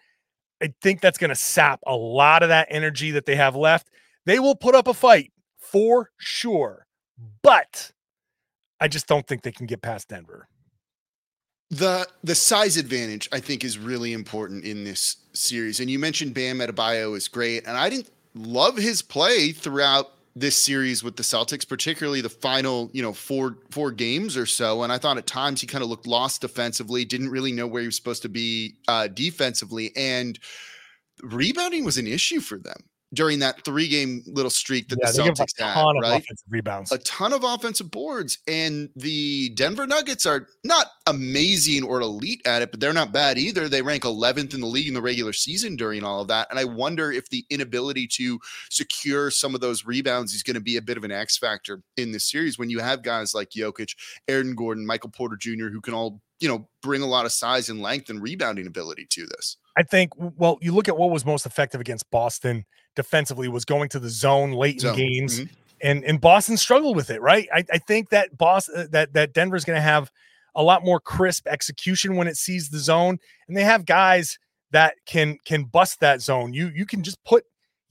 I 0.61 0.73
think 0.81 1.01
that's 1.01 1.17
going 1.17 1.29
to 1.29 1.35
sap 1.35 1.79
a 1.85 1.95
lot 1.95 2.43
of 2.43 2.49
that 2.49 2.67
energy 2.69 3.11
that 3.11 3.25
they 3.25 3.35
have 3.35 3.55
left. 3.55 3.89
They 4.25 4.39
will 4.39 4.55
put 4.55 4.75
up 4.75 4.87
a 4.87 4.93
fight 4.93 5.31
for 5.57 6.11
sure, 6.17 6.85
but 7.41 7.91
I 8.79 8.87
just 8.87 9.07
don't 9.07 9.27
think 9.27 9.41
they 9.41 9.51
can 9.51 9.65
get 9.65 9.81
past 9.81 10.09
Denver. 10.09 10.47
The 11.69 12.07
the 12.23 12.35
size 12.35 12.77
advantage 12.77 13.27
I 13.31 13.39
think 13.39 13.63
is 13.63 13.79
really 13.79 14.13
important 14.13 14.63
in 14.63 14.83
this 14.83 15.17
series. 15.33 15.79
And 15.79 15.89
you 15.89 15.97
mentioned 15.97 16.33
Bam 16.33 16.59
Adebayo 16.59 17.17
is 17.17 17.27
great, 17.27 17.65
and 17.65 17.75
I 17.75 17.89
didn't 17.89 18.09
love 18.35 18.77
his 18.77 19.01
play 19.01 19.51
throughout 19.51 20.11
this 20.35 20.63
series 20.63 21.03
with 21.03 21.15
the 21.15 21.23
Celtics, 21.23 21.67
particularly 21.67 22.21
the 22.21 22.29
final, 22.29 22.89
you 22.93 23.01
know, 23.01 23.13
four 23.13 23.57
four 23.69 23.91
games 23.91 24.35
or 24.35 24.45
so. 24.45 24.83
And 24.83 24.91
I 24.91 24.97
thought 24.97 25.17
at 25.17 25.27
times 25.27 25.61
he 25.61 25.67
kind 25.67 25.83
of 25.83 25.89
looked 25.89 26.07
lost 26.07 26.41
defensively, 26.41 27.05
didn't 27.05 27.29
really 27.29 27.51
know 27.51 27.67
where 27.67 27.81
he 27.81 27.87
was 27.87 27.95
supposed 27.95 28.23
to 28.23 28.29
be 28.29 28.75
uh, 28.87 29.07
defensively, 29.07 29.91
and 29.95 30.39
rebounding 31.21 31.85
was 31.85 31.97
an 31.97 32.07
issue 32.07 32.39
for 32.39 32.57
them 32.57 32.83
during 33.13 33.39
that 33.39 33.63
three 33.63 33.87
game 33.87 34.23
little 34.25 34.49
streak 34.49 34.87
that 34.89 34.97
Yeah, 35.01 35.11
the 35.11 35.17
they 35.17 35.23
give 35.29 35.39
up 35.39 35.47
Celtics 35.47 35.59
a 35.59 35.63
had. 35.63 35.73
ton 35.75 35.97
of 35.97 36.01
Right, 36.01 36.21
offensive 36.23 36.47
rebounds. 36.49 36.91
a 36.91 36.97
ton 36.99 37.33
of 37.33 37.43
offensive 37.43 37.91
boards, 37.91 38.39
and 38.47 38.89
the 38.95 39.49
Denver 39.49 39.85
Nuggets 39.85 40.25
are 40.25 40.47
not 40.63 40.87
amazing 41.07 41.83
or 41.83 42.01
elite 42.01 42.41
at 42.45 42.61
it, 42.61 42.71
but 42.71 42.79
they're 42.79 42.93
not 42.93 43.11
bad 43.13 43.37
either. 43.37 43.69
They 43.69 43.81
rank 43.81 44.03
11th 44.03 44.53
in 44.53 44.61
the 44.61 44.67
league 44.67 44.87
in 44.87 44.93
the 44.93 45.01
regular 45.01 45.33
season 45.33 45.75
during 45.75 46.03
all 46.03 46.21
of 46.21 46.27
that. 46.29 46.47
And 46.49 46.57
I 46.59 46.65
wonder 46.65 47.11
if 47.11 47.29
the 47.29 47.45
inability 47.49 48.07
to 48.13 48.39
secure 48.69 49.29
some 49.31 49.53
of 49.55 49.61
those 49.61 49.85
rebounds 49.85 50.33
is 50.33 50.43
going 50.43 50.55
to 50.55 50.61
be 50.61 50.77
a 50.77 50.81
bit 50.81 50.97
of 50.97 51.03
an 51.03 51.11
X 51.11 51.37
factor 51.37 51.81
in 51.97 52.11
this 52.11 52.29
series 52.29 52.57
when 52.57 52.69
you 52.69 52.79
have 52.79 53.03
guys 53.03 53.33
like 53.33 53.49
Jokic, 53.51 53.95
Aaron 54.27 54.55
Gordon, 54.55 54.85
Michael 54.85 55.09
Porter 55.11 55.35
Jr., 55.35 55.67
who 55.69 55.81
can 55.81 55.93
all, 55.93 56.21
you 56.39 56.47
know, 56.47 56.67
bring 56.81 57.01
a 57.01 57.07
lot 57.07 57.25
of 57.25 57.31
size 57.31 57.69
and 57.69 57.81
length 57.81 58.09
and 58.09 58.21
rebounding 58.21 58.67
ability 58.67 59.05
to 59.11 59.25
this. 59.27 59.57
I 59.75 59.83
think, 59.83 60.11
well, 60.17 60.57
you 60.61 60.71
look 60.73 60.87
at 60.87 60.97
what 60.97 61.09
was 61.09 61.25
most 61.25 61.45
effective 61.45 61.81
against 61.81 62.09
Boston 62.11 62.65
defensively 62.95 63.47
was 63.47 63.65
going 63.65 63.89
to 63.89 63.99
the 63.99 64.09
zone 64.09 64.51
late 64.51 64.81
Zone, 64.81 64.91
in 64.91 64.97
games. 65.07 65.39
mhm. 65.41 65.49
And, 65.81 66.03
and 66.05 66.21
Boston 66.21 66.55
struggled 66.57 66.95
with 66.95 67.09
it, 67.09 67.21
right? 67.21 67.47
I, 67.53 67.65
I 67.71 67.77
think 67.79 68.09
that 68.09 68.37
Boston 68.37 68.87
that 68.91 69.13
that 69.13 69.33
Denver's 69.33 69.65
going 69.65 69.75
to 69.77 69.81
have 69.81 70.09
a 70.55 70.63
lot 70.63 70.83
more 70.85 70.99
crisp 70.99 71.47
execution 71.47 72.15
when 72.15 72.27
it 72.27 72.37
sees 72.37 72.69
the 72.69 72.77
zone, 72.79 73.17
and 73.47 73.57
they 73.57 73.63
have 73.63 73.85
guys 73.85 74.37
that 74.71 74.93
can 75.05 75.37
can 75.45 75.65
bust 75.65 75.99
that 75.99 76.21
zone. 76.21 76.53
You 76.53 76.71
you 76.73 76.85
can 76.85 77.03
just 77.03 77.21
put 77.25 77.43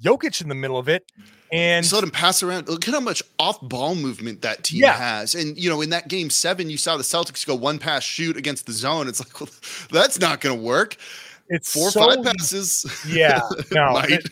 Jokic 0.03 0.41
in 0.41 0.49
the 0.49 0.55
middle 0.55 0.79
of 0.79 0.89
it, 0.89 1.05
and 1.53 1.85
Just 1.85 1.93
let 1.93 2.03
him 2.03 2.11
pass 2.11 2.43
around. 2.43 2.67
Look 2.69 2.89
at 2.89 2.95
how 2.95 3.01
much 3.01 3.23
off 3.39 3.61
ball 3.61 3.95
movement 3.95 4.41
that 4.43 4.63
team 4.65 4.81
Yeah. 4.81 4.95
has. 4.95 5.35
And, 5.35 5.57
you 5.59 5.69
know, 5.69 5.81
in 5.83 5.91
that 5.91 6.09
game 6.09 6.31
seven, 6.31 6.71
you 6.71 6.77
saw 6.79 6.97
the 6.97 7.03
Celtics 7.05 7.47
go 7.47 7.55
one 7.55 7.79
pass 7.79 8.03
shoot 8.03 8.37
against 8.39 8.65
the 8.67 8.73
zone. 8.73 9.07
It's 9.07 9.21
like, 9.21 9.39
well, 9.41 9.51
that's 9.91 10.19
not 10.19 10.41
going 10.41 10.57
to 10.57 10.63
work. 10.63 10.97
It's 11.53 11.73
Four 11.73 11.89
or 11.89 11.91
so, 11.91 12.07
five 12.09 12.25
passes. 12.25 12.85
Yeah, 13.07 13.41
no, 13.73 13.99
it- 13.99 14.29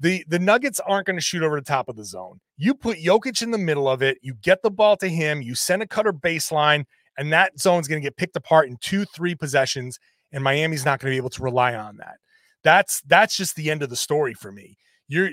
the 0.00 0.24
the 0.28 0.38
Nuggets 0.38 0.80
aren't 0.80 1.06
going 1.06 1.16
to 1.16 1.22
shoot 1.22 1.42
over 1.42 1.56
the 1.58 1.64
top 1.64 1.88
of 1.88 1.96
the 1.96 2.04
zone. 2.04 2.40
You 2.56 2.74
put 2.74 2.98
Jokic 2.98 3.42
in 3.42 3.50
the 3.50 3.58
middle 3.58 3.88
of 3.88 4.00
it, 4.02 4.18
you 4.22 4.34
get 4.34 4.62
the 4.62 4.70
ball 4.70 4.96
to 4.98 5.08
him, 5.08 5.42
you 5.42 5.54
send 5.54 5.82
a 5.82 5.86
cutter 5.88 6.12
baseline, 6.12 6.84
and 7.16 7.32
that 7.32 7.58
zone's 7.58 7.88
going 7.88 8.00
to 8.00 8.06
get 8.06 8.16
picked 8.16 8.36
apart 8.36 8.68
in 8.68 8.76
two, 8.80 9.04
three 9.06 9.34
possessions, 9.34 9.98
and 10.30 10.44
Miami's 10.44 10.84
not 10.84 11.00
going 11.00 11.10
to 11.10 11.14
be 11.14 11.16
able 11.16 11.30
to 11.30 11.42
rely 11.42 11.74
on 11.74 11.96
that. 11.96 12.16
That's 12.62 13.00
that's 13.06 13.36
just 13.36 13.56
the 13.56 13.70
end 13.70 13.82
of 13.82 13.90
the 13.90 13.96
story 13.96 14.34
for 14.34 14.52
me. 14.52 14.78
You're 15.08 15.30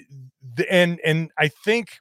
the, 0.55 0.71
and 0.71 0.99
and 1.05 1.29
I 1.37 1.49
think 1.49 1.99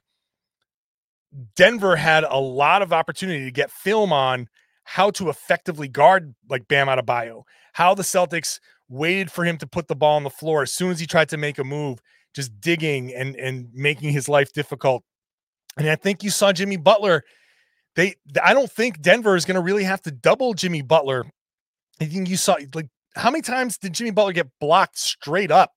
Denver 1.55 1.95
had 1.95 2.23
a 2.23 2.39
lot 2.39 2.81
of 2.81 2.93
opportunity 2.93 3.43
to 3.45 3.51
get 3.51 3.69
film 3.71 4.13
on 4.13 4.47
how 4.85 5.09
to 5.11 5.29
effectively 5.29 5.87
guard 5.87 6.33
like 6.49 6.67
Bam 6.67 6.87
Adebayo, 6.87 7.43
how 7.73 7.93
the 7.93 8.03
Celtics 8.03 8.59
waited 8.89 9.31
for 9.31 9.43
him 9.43 9.57
to 9.57 9.67
put 9.67 9.87
the 9.87 9.95
ball 9.95 10.15
on 10.15 10.23
the 10.23 10.29
floor 10.29 10.61
as 10.61 10.71
soon 10.71 10.91
as 10.91 10.99
he 10.99 11.05
tried 11.05 11.29
to 11.29 11.37
make 11.37 11.57
a 11.57 11.63
move, 11.63 11.99
just 12.33 12.59
digging 12.59 13.13
and 13.13 13.35
and 13.35 13.69
making 13.73 14.11
his 14.11 14.29
life 14.29 14.51
difficult. 14.53 15.03
And 15.77 15.89
I 15.89 15.95
think 15.95 16.23
you 16.23 16.29
saw 16.29 16.53
Jimmy 16.53 16.77
Butler. 16.77 17.23
They, 17.95 18.15
I 18.43 18.53
don't 18.53 18.71
think 18.71 19.01
Denver 19.01 19.35
is 19.35 19.45
going 19.45 19.55
to 19.55 19.61
really 19.61 19.85
have 19.85 20.01
to 20.01 20.11
double 20.11 20.53
Jimmy 20.53 20.81
Butler. 20.81 21.25
I 22.01 22.05
think 22.05 22.29
you 22.29 22.37
saw 22.37 22.57
like 22.73 22.87
how 23.15 23.31
many 23.31 23.41
times 23.41 23.77
did 23.77 23.93
Jimmy 23.93 24.11
Butler 24.11 24.33
get 24.33 24.47
blocked 24.59 24.97
straight 24.97 25.51
up 25.51 25.71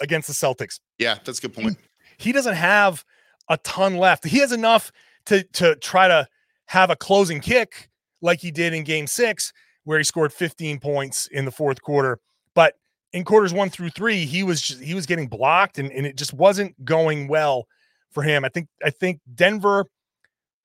against 0.00 0.28
the 0.28 0.34
Celtics? 0.34 0.80
Yeah, 0.98 1.18
that's 1.24 1.38
a 1.38 1.42
good 1.42 1.54
point. 1.54 1.78
He, 2.18 2.28
he 2.28 2.32
doesn't 2.32 2.54
have 2.54 3.04
a 3.48 3.56
ton 3.58 3.96
left. 3.96 4.24
He 4.24 4.38
has 4.38 4.52
enough 4.52 4.90
to 5.26 5.44
to 5.54 5.76
try 5.76 6.08
to 6.08 6.26
have 6.66 6.90
a 6.90 6.96
closing 6.96 7.40
kick 7.40 7.88
like 8.20 8.40
he 8.40 8.50
did 8.50 8.74
in 8.74 8.82
game 8.82 9.06
6 9.06 9.52
where 9.86 9.98
he 9.98 10.04
scored 10.04 10.32
15 10.32 10.80
points 10.80 11.28
in 11.28 11.44
the 11.44 11.52
fourth 11.52 11.80
quarter. 11.80 12.18
But 12.54 12.74
in 13.12 13.24
quarters 13.24 13.54
1 13.54 13.70
through 13.70 13.90
3, 13.90 14.26
he 14.26 14.42
was 14.42 14.60
just, 14.60 14.82
he 14.82 14.94
was 14.94 15.06
getting 15.06 15.28
blocked 15.28 15.78
and, 15.78 15.92
and 15.92 16.04
it 16.04 16.16
just 16.16 16.34
wasn't 16.34 16.84
going 16.84 17.28
well 17.28 17.68
for 18.10 18.24
him. 18.24 18.44
I 18.44 18.48
think 18.48 18.68
I 18.84 18.90
think 18.90 19.20
Denver 19.32 19.86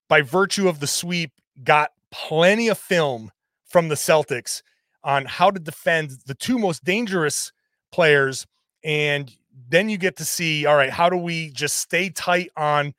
by 0.08 0.22
virtue 0.22 0.68
of 0.68 0.80
the 0.80 0.88
sweep 0.88 1.30
got 1.62 1.92
plenty 2.10 2.66
of 2.66 2.78
film 2.78 3.30
from 3.64 3.88
the 3.88 3.94
Celtics 3.94 4.60
on 5.04 5.24
how 5.24 5.52
to 5.52 5.60
defend 5.60 6.10
the 6.26 6.34
two 6.34 6.58
most 6.58 6.82
dangerous 6.82 7.52
players. 7.92 8.44
And 8.82 9.32
then 9.68 9.88
you 9.88 9.98
get 9.98 10.16
to 10.16 10.24
see, 10.24 10.66
all 10.66 10.76
right, 10.76 10.90
how 10.90 11.08
do 11.08 11.16
we 11.16 11.50
just 11.50 11.76
stay 11.76 12.10
tight 12.10 12.50
on 12.56 12.92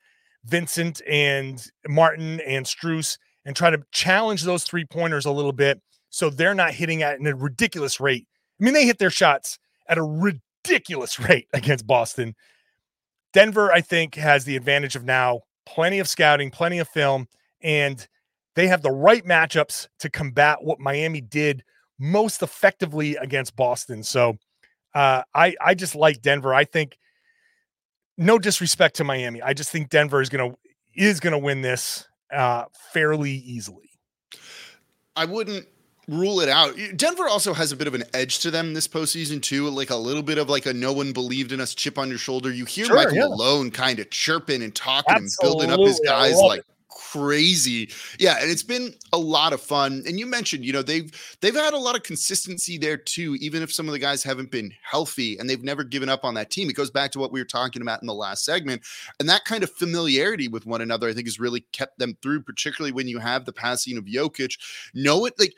Vincent 0.46 1.02
and 1.06 1.62
Martin 1.86 2.40
and 2.40 2.64
Strus 2.64 3.18
and 3.44 3.54
try 3.54 3.68
to 3.68 3.82
challenge 3.92 4.42
those 4.42 4.64
three 4.64 4.86
pointers 4.86 5.26
a 5.26 5.30
little 5.30 5.52
bit 5.52 5.82
so 6.14 6.30
they're 6.30 6.54
not 6.54 6.72
hitting 6.72 7.02
at 7.02 7.18
a 7.26 7.34
ridiculous 7.34 7.98
rate. 7.98 8.28
I 8.60 8.64
mean, 8.64 8.72
they 8.72 8.86
hit 8.86 9.00
their 9.00 9.10
shots 9.10 9.58
at 9.88 9.98
a 9.98 10.02
ridiculous 10.04 11.18
rate 11.28 11.48
against 11.52 11.88
Boston. 11.88 12.36
Denver, 13.32 13.72
I 13.72 13.80
think, 13.80 14.14
has 14.14 14.44
the 14.44 14.54
advantage 14.54 14.94
of 14.94 15.02
now 15.02 15.40
plenty 15.66 15.98
of 15.98 16.08
scouting, 16.08 16.52
plenty 16.52 16.78
of 16.78 16.86
film, 16.86 17.26
and 17.62 18.06
they 18.54 18.68
have 18.68 18.82
the 18.82 18.92
right 18.92 19.24
matchups 19.24 19.88
to 19.98 20.08
combat 20.08 20.62
what 20.62 20.78
Miami 20.78 21.20
did 21.20 21.64
most 21.98 22.42
effectively 22.42 23.16
against 23.16 23.56
Boston. 23.56 24.04
So 24.04 24.36
uh, 24.94 25.22
I 25.34 25.56
I 25.60 25.74
just 25.74 25.96
like 25.96 26.22
Denver. 26.22 26.54
I 26.54 26.62
think 26.62 26.96
no 28.16 28.38
disrespect 28.38 28.94
to 28.96 29.04
Miami. 29.04 29.42
I 29.42 29.52
just 29.52 29.70
think 29.70 29.88
Denver 29.90 30.20
is 30.20 30.28
gonna 30.28 30.54
is 30.94 31.18
gonna 31.18 31.40
win 31.40 31.62
this 31.62 32.06
uh, 32.32 32.66
fairly 32.92 33.32
easily. 33.32 33.90
I 35.16 35.24
wouldn't 35.24 35.66
rule 36.08 36.40
it 36.40 36.48
out. 36.48 36.74
Denver 36.96 37.28
also 37.28 37.54
has 37.54 37.72
a 37.72 37.76
bit 37.76 37.86
of 37.86 37.94
an 37.94 38.04
edge 38.12 38.40
to 38.40 38.50
them 38.50 38.74
this 38.74 38.88
postseason 38.88 39.40
too, 39.40 39.68
like 39.70 39.90
a 39.90 39.96
little 39.96 40.22
bit 40.22 40.38
of 40.38 40.48
like 40.48 40.66
a 40.66 40.72
no 40.72 40.92
one 40.92 41.12
believed 41.12 41.52
in 41.52 41.60
us 41.60 41.74
chip 41.74 41.98
on 41.98 42.08
your 42.08 42.18
shoulder. 42.18 42.52
You 42.52 42.64
hear 42.64 42.86
sure, 42.86 42.96
Michael 42.96 43.14
yeah. 43.14 43.26
Malone 43.28 43.70
kind 43.70 43.98
of 43.98 44.10
chirping 44.10 44.62
and 44.62 44.74
talking 44.74 45.16
Absolutely. 45.16 45.64
and 45.64 45.68
building 45.68 45.84
up 45.84 45.88
his 45.88 46.00
guys 46.04 46.36
like 46.36 46.60
it 46.60 46.66
crazy. 47.14 47.90
Yeah, 48.18 48.36
and 48.40 48.50
it's 48.50 48.62
been 48.62 48.94
a 49.12 49.18
lot 49.18 49.52
of 49.52 49.60
fun. 49.60 50.02
And 50.06 50.18
you 50.18 50.26
mentioned, 50.26 50.64
you 50.64 50.72
know, 50.72 50.82
they've 50.82 51.12
they've 51.40 51.54
had 51.54 51.74
a 51.74 51.78
lot 51.78 51.96
of 51.96 52.02
consistency 52.02 52.78
there 52.78 52.96
too, 52.96 53.36
even 53.40 53.62
if 53.62 53.72
some 53.72 53.86
of 53.86 53.92
the 53.92 53.98
guys 53.98 54.22
haven't 54.22 54.50
been 54.50 54.72
healthy 54.82 55.38
and 55.38 55.48
they've 55.48 55.62
never 55.62 55.84
given 55.84 56.08
up 56.08 56.24
on 56.24 56.34
that 56.34 56.50
team. 56.50 56.68
It 56.68 56.76
goes 56.76 56.90
back 56.90 57.12
to 57.12 57.18
what 57.18 57.32
we 57.32 57.40
were 57.40 57.46
talking 57.46 57.82
about 57.82 58.02
in 58.02 58.06
the 58.06 58.14
last 58.14 58.44
segment. 58.44 58.82
And 59.20 59.28
that 59.28 59.44
kind 59.44 59.62
of 59.62 59.70
familiarity 59.70 60.48
with 60.48 60.66
one 60.66 60.80
another, 60.80 61.08
I 61.08 61.12
think, 61.12 61.26
has 61.26 61.40
really 61.40 61.60
kept 61.72 61.98
them 61.98 62.16
through, 62.22 62.42
particularly 62.42 62.92
when 62.92 63.08
you 63.08 63.18
have 63.18 63.44
the 63.44 63.52
passing 63.52 63.96
of 63.96 64.04
Jokic. 64.04 64.58
Know 64.94 65.24
it 65.26 65.34
like 65.38 65.54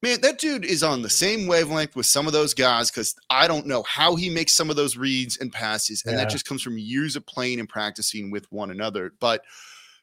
Man, 0.00 0.20
that 0.20 0.38
dude 0.38 0.64
is 0.64 0.84
on 0.84 1.02
the 1.02 1.10
same 1.10 1.48
wavelength 1.48 1.96
with 1.96 2.06
some 2.06 2.28
of 2.28 2.32
those 2.32 2.54
guys 2.54 2.90
because 2.90 3.16
I 3.30 3.48
don't 3.48 3.66
know 3.66 3.82
how 3.82 4.14
he 4.14 4.30
makes 4.30 4.54
some 4.54 4.70
of 4.70 4.76
those 4.76 4.96
reads 4.96 5.38
and 5.38 5.52
passes. 5.52 6.04
And 6.04 6.12
yeah. 6.12 6.18
that 6.18 6.30
just 6.30 6.44
comes 6.44 6.62
from 6.62 6.78
years 6.78 7.16
of 7.16 7.26
playing 7.26 7.58
and 7.58 7.68
practicing 7.68 8.30
with 8.30 8.46
one 8.52 8.70
another. 8.70 9.12
But 9.18 9.42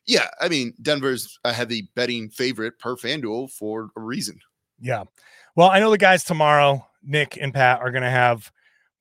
yeah, 0.05 0.27
I 0.41 0.49
mean, 0.49 0.73
Denver's 0.81 1.39
a 1.45 1.53
heavy 1.53 1.89
betting 1.95 2.29
favorite 2.29 2.77
per 2.77 2.95
FanDuel 2.95 3.51
for 3.51 3.89
a 3.95 4.01
reason. 4.01 4.39
Yeah. 4.81 5.03
Well, 5.55 5.69
I 5.69 5.79
know 5.79 5.91
the 5.91 5.97
guys 5.97 6.25
tomorrow, 6.25 6.85
Nick 7.01 7.37
and 7.39 7.53
Pat, 7.53 7.79
are 7.79 7.91
going 7.91 8.03
to 8.03 8.09
have 8.09 8.51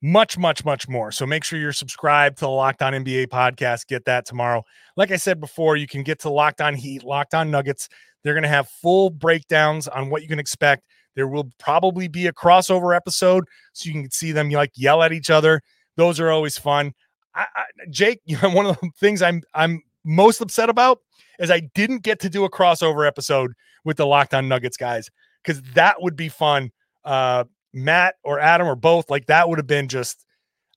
much, 0.01 0.37
much, 0.37 0.63
much 0.63 0.87
more. 0.87 1.11
So 1.11 1.25
make 1.25 1.43
sure 1.43 1.59
you're 1.59 1.73
subscribed 1.73 2.37
to 2.37 2.45
the 2.45 2.49
Locked 2.49 2.81
On 2.81 2.93
NBA 2.93 3.27
podcast. 3.27 3.87
Get 3.87 4.05
that 4.05 4.25
tomorrow. 4.25 4.63
Like 4.95 5.11
I 5.11 5.17
said 5.17 5.39
before, 5.39 5.75
you 5.75 5.87
can 5.87 6.03
get 6.03 6.19
to 6.19 6.29
Locked 6.29 6.61
On 6.61 6.73
Heat, 6.73 7.03
Locked 7.03 7.33
On 7.33 7.51
Nuggets. 7.51 7.89
They're 8.25 8.33
going 8.33 8.41
to 8.41 8.49
have 8.49 8.67
full 8.67 9.11
breakdowns 9.11 9.87
on 9.87 10.09
what 10.09 10.23
you 10.23 10.27
can 10.27 10.39
expect. 10.39 10.83
There 11.15 11.27
will 11.27 11.51
probably 11.59 12.07
be 12.07 12.25
a 12.25 12.33
crossover 12.33 12.95
episode 12.95 13.45
so 13.71 13.87
you 13.87 13.93
can 13.93 14.09
see 14.09 14.31
them 14.31 14.49
like 14.49 14.71
yell 14.75 15.03
at 15.03 15.13
each 15.13 15.29
other. 15.29 15.61
Those 15.95 16.19
are 16.19 16.31
always 16.31 16.57
fun. 16.57 16.93
I, 17.35 17.45
I, 17.55 17.63
Jake, 17.91 18.21
you 18.25 18.37
know, 18.43 18.49
one 18.49 18.65
of 18.65 18.79
the 18.81 18.89
things 18.99 19.21
I'm 19.21 19.43
I'm 19.53 19.83
most 20.03 20.41
upset 20.41 20.69
about 20.69 21.01
is 21.37 21.51
I 21.51 21.69
didn't 21.75 21.99
get 21.99 22.19
to 22.21 22.29
do 22.29 22.45
a 22.45 22.49
crossover 22.49 23.07
episode 23.07 23.53
with 23.83 23.97
the 23.97 24.07
Locked 24.07 24.33
On 24.33 24.47
Nuggets 24.47 24.75
guys 24.75 25.07
because 25.43 25.61
that 25.73 26.01
would 26.01 26.15
be 26.15 26.27
fun. 26.27 26.71
Uh, 27.03 27.43
Matt 27.73 28.15
or 28.23 28.39
Adam 28.39 28.67
or 28.67 28.75
both, 28.75 29.07
like 29.11 29.27
that 29.27 29.47
would 29.47 29.59
have 29.59 29.67
been 29.67 29.87
just. 29.87 30.25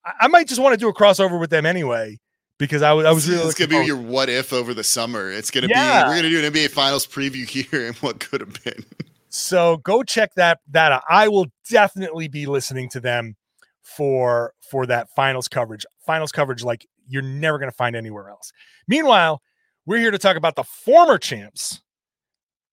I, 0.04 0.12
I 0.20 0.28
might 0.28 0.48
just 0.48 0.60
want 0.60 0.74
to 0.74 0.78
do 0.78 0.88
a 0.88 0.94
crossover 0.94 1.40
with 1.40 1.48
them 1.48 1.64
anyway 1.64 2.18
because 2.58 2.82
I 2.82 2.92
was 2.92 3.06
I 3.06 3.12
was 3.12 3.28
really. 3.28 3.42
It's 3.42 3.58
gonna 3.58 3.80
be 3.80 3.86
your 3.86 3.96
what 3.96 4.28
if 4.28 4.52
over 4.52 4.74
the 4.74 4.84
summer. 4.84 5.30
It's 5.30 5.50
gonna 5.50 5.68
yeah. 5.68 6.04
be 6.04 6.10
we're 6.10 6.16
gonna 6.16 6.30
do 6.30 6.44
an 6.44 6.52
NBA 6.52 6.70
Finals 6.70 7.06
preview 7.06 7.46
here 7.70 7.86
and 7.86 7.96
what 7.96 8.20
could 8.20 8.40
have 8.40 8.62
been. 8.64 8.84
So 9.30 9.78
go 9.78 10.02
check 10.02 10.34
that 10.34 10.60
that 10.70 10.92
out. 10.92 11.02
I 11.08 11.28
will 11.28 11.46
definitely 11.70 12.28
be 12.28 12.46
listening 12.46 12.88
to 12.90 13.00
them 13.00 13.36
for 13.82 14.52
for 14.70 14.86
that 14.86 15.08
finals 15.14 15.48
coverage. 15.48 15.86
Finals 16.06 16.32
coverage 16.32 16.62
like 16.62 16.86
you're 17.08 17.22
never 17.22 17.58
going 17.58 17.70
to 17.70 17.76
find 17.76 17.96
anywhere 17.96 18.28
else. 18.28 18.52
Meanwhile, 18.86 19.40
we're 19.86 19.98
here 19.98 20.10
to 20.10 20.18
talk 20.18 20.36
about 20.36 20.56
the 20.56 20.64
former 20.64 21.18
champs, 21.18 21.80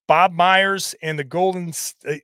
Bob 0.07 0.33
Myers 0.33 0.93
and 1.01 1.17
the 1.17 1.23
Golden 1.23 1.71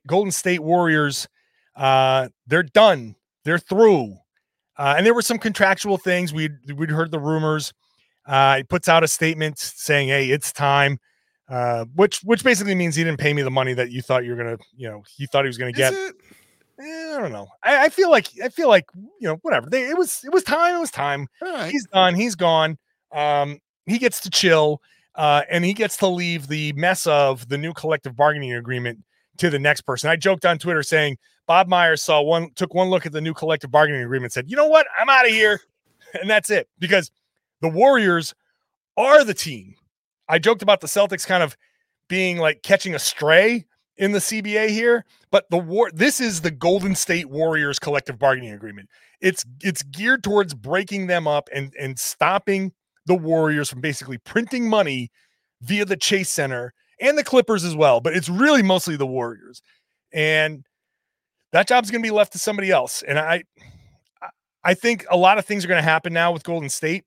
Golden 0.06 0.30
State 0.30 0.60
Warriors. 0.60 1.26
Uh, 1.74 2.28
they're 2.46 2.62
done. 2.62 3.16
They're 3.44 3.58
through. 3.58 4.16
Uh, 4.78 4.94
and 4.96 5.04
there 5.04 5.14
were 5.14 5.22
some 5.22 5.38
contractual 5.38 5.98
things. 5.98 6.32
We'd 6.32 6.52
we'd 6.74 6.90
heard 6.90 7.10
the 7.10 7.20
rumors. 7.20 7.72
Uh, 8.26 8.58
he 8.58 8.62
puts 8.62 8.88
out 8.88 9.04
a 9.04 9.08
statement 9.08 9.58
saying, 9.58 10.08
"Hey, 10.08 10.30
it's 10.30 10.52
time," 10.52 10.98
uh, 11.48 11.84
which 11.94 12.20
which 12.20 12.42
basically 12.42 12.74
means 12.74 12.96
he 12.96 13.04
didn't 13.04 13.20
pay 13.20 13.32
me 13.34 13.42
the 13.42 13.50
money 13.50 13.74
that 13.74 13.90
you 13.90 14.00
thought 14.00 14.24
you 14.24 14.30
were 14.30 14.36
gonna, 14.36 14.58
you 14.76 14.88
know, 14.88 15.02
he 15.16 15.26
thought 15.26 15.44
he 15.44 15.48
was 15.48 15.58
gonna 15.58 15.72
get. 15.72 15.92
Eh, 15.92 17.14
I 17.14 17.20
don't 17.20 17.32
know. 17.32 17.48
I, 17.62 17.84
I, 17.84 17.88
feel 17.90 18.10
like 18.10 18.28
I 18.42 18.48
feel 18.48 18.68
like 18.68 18.86
you 18.94 19.28
know 19.28 19.36
whatever. 19.42 19.68
They, 19.68 19.88
it 19.88 19.96
was 19.96 20.22
it 20.24 20.32
was 20.32 20.42
time. 20.42 20.76
It 20.76 20.80
was 20.80 20.90
time. 20.90 21.28
Right. 21.40 21.70
He's 21.70 21.86
done. 21.86 22.14
He's 22.14 22.34
gone. 22.34 22.78
Um, 23.12 23.58
he 23.86 23.98
gets 23.98 24.20
to 24.20 24.30
chill, 24.30 24.80
uh, 25.14 25.42
and 25.50 25.64
he 25.64 25.74
gets 25.74 25.96
to 25.98 26.06
leave 26.06 26.48
the 26.48 26.72
mess 26.72 27.06
of 27.06 27.48
the 27.48 27.58
new 27.58 27.74
collective 27.74 28.16
bargaining 28.16 28.54
agreement 28.54 29.00
to 29.38 29.50
the 29.50 29.58
next 29.58 29.82
person. 29.82 30.10
I 30.10 30.16
joked 30.16 30.44
on 30.44 30.58
Twitter 30.58 30.82
saying 30.82 31.18
Bob 31.46 31.68
Myers 31.68 32.02
saw 32.02 32.20
one, 32.22 32.50
took 32.54 32.74
one 32.74 32.88
look 32.88 33.06
at 33.06 33.12
the 33.12 33.20
new 33.20 33.34
collective 33.34 33.70
bargaining 33.70 34.02
agreement, 34.02 34.32
said, 34.32 34.50
"You 34.50 34.56
know 34.56 34.66
what? 34.68 34.86
I'm 34.98 35.08
out 35.08 35.26
of 35.26 35.32
here," 35.32 35.60
and 36.20 36.28
that's 36.28 36.50
it. 36.50 36.68
Because 36.78 37.10
the 37.60 37.68
Warriors 37.68 38.34
are 38.96 39.24
the 39.24 39.34
team. 39.34 39.74
I 40.28 40.38
joked 40.38 40.62
about 40.62 40.80
the 40.80 40.86
Celtics 40.86 41.26
kind 41.26 41.42
of 41.42 41.56
being 42.08 42.38
like 42.38 42.62
catching 42.62 42.94
a 42.94 42.98
stray 42.98 43.64
in 43.96 44.12
the 44.12 44.18
CBA 44.18 44.68
here, 44.68 45.04
but 45.30 45.48
the 45.50 45.58
war 45.58 45.90
this 45.92 46.20
is 46.20 46.40
the 46.40 46.50
Golden 46.50 46.94
State 46.94 47.28
Warriors 47.28 47.78
collective 47.78 48.18
bargaining 48.18 48.52
agreement. 48.52 48.88
It's 49.20 49.44
it's 49.60 49.82
geared 49.82 50.22
towards 50.22 50.54
breaking 50.54 51.06
them 51.06 51.26
up 51.26 51.48
and 51.54 51.72
and 51.78 51.98
stopping 51.98 52.72
the 53.06 53.14
Warriors 53.14 53.70
from 53.70 53.80
basically 53.80 54.18
printing 54.18 54.68
money 54.68 55.10
via 55.60 55.84
the 55.84 55.96
Chase 55.96 56.30
Center 56.30 56.72
and 57.02 57.18
the 57.18 57.24
Clippers 57.24 57.64
as 57.64 57.76
well, 57.76 58.00
but 58.00 58.16
it's 58.16 58.28
really 58.28 58.62
mostly 58.62 58.96
the 58.96 59.06
Warriors. 59.06 59.60
And 60.12 60.64
that 61.52 61.68
job's 61.68 61.90
going 61.90 62.02
to 62.02 62.06
be 62.06 62.14
left 62.14 62.32
to 62.32 62.38
somebody 62.38 62.70
else. 62.70 63.02
And 63.02 63.18
I 63.18 63.44
I 64.64 64.74
think 64.74 65.04
a 65.10 65.16
lot 65.16 65.38
of 65.38 65.44
things 65.44 65.64
are 65.64 65.68
going 65.68 65.82
to 65.82 65.82
happen 65.82 66.12
now 66.12 66.32
with 66.32 66.44
Golden 66.44 66.68
State 66.68 67.04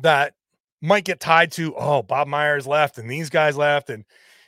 that 0.00 0.34
might 0.80 1.04
get 1.04 1.20
tied 1.20 1.52
to 1.52 1.74
oh, 1.76 2.02
Bob 2.02 2.26
Myers 2.26 2.66
left 2.66 2.98
and 2.98 3.08
these 3.10 3.30
guys 3.30 3.56
left 3.56 3.90
and 3.90 4.04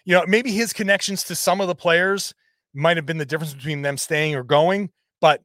you 0.06 0.14
know, 0.14 0.24
maybe 0.26 0.52
his 0.52 0.72
connections 0.72 1.24
to 1.24 1.34
some 1.34 1.60
of 1.60 1.68
the 1.68 1.74
players 1.74 2.34
might 2.74 2.96
have 2.96 3.06
been 3.06 3.18
the 3.18 3.24
difference 3.24 3.54
between 3.54 3.82
them 3.82 3.96
staying 3.96 4.34
or 4.34 4.42
going, 4.42 4.90
but 5.20 5.42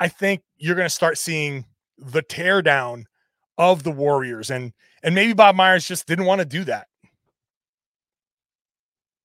I 0.00 0.08
think 0.08 0.42
you're 0.56 0.74
going 0.74 0.86
to 0.86 0.94
start 0.94 1.18
seeing 1.18 1.64
the 1.98 2.22
teardown 2.22 3.04
of 3.58 3.82
the 3.82 3.90
Warriors 3.90 4.50
and 4.50 4.72
and 5.02 5.14
maybe 5.14 5.32
Bob 5.32 5.56
Myers 5.56 5.86
just 5.86 6.06
didn't 6.06 6.26
want 6.26 6.40
to 6.40 6.44
do 6.44 6.64
that. 6.64 6.86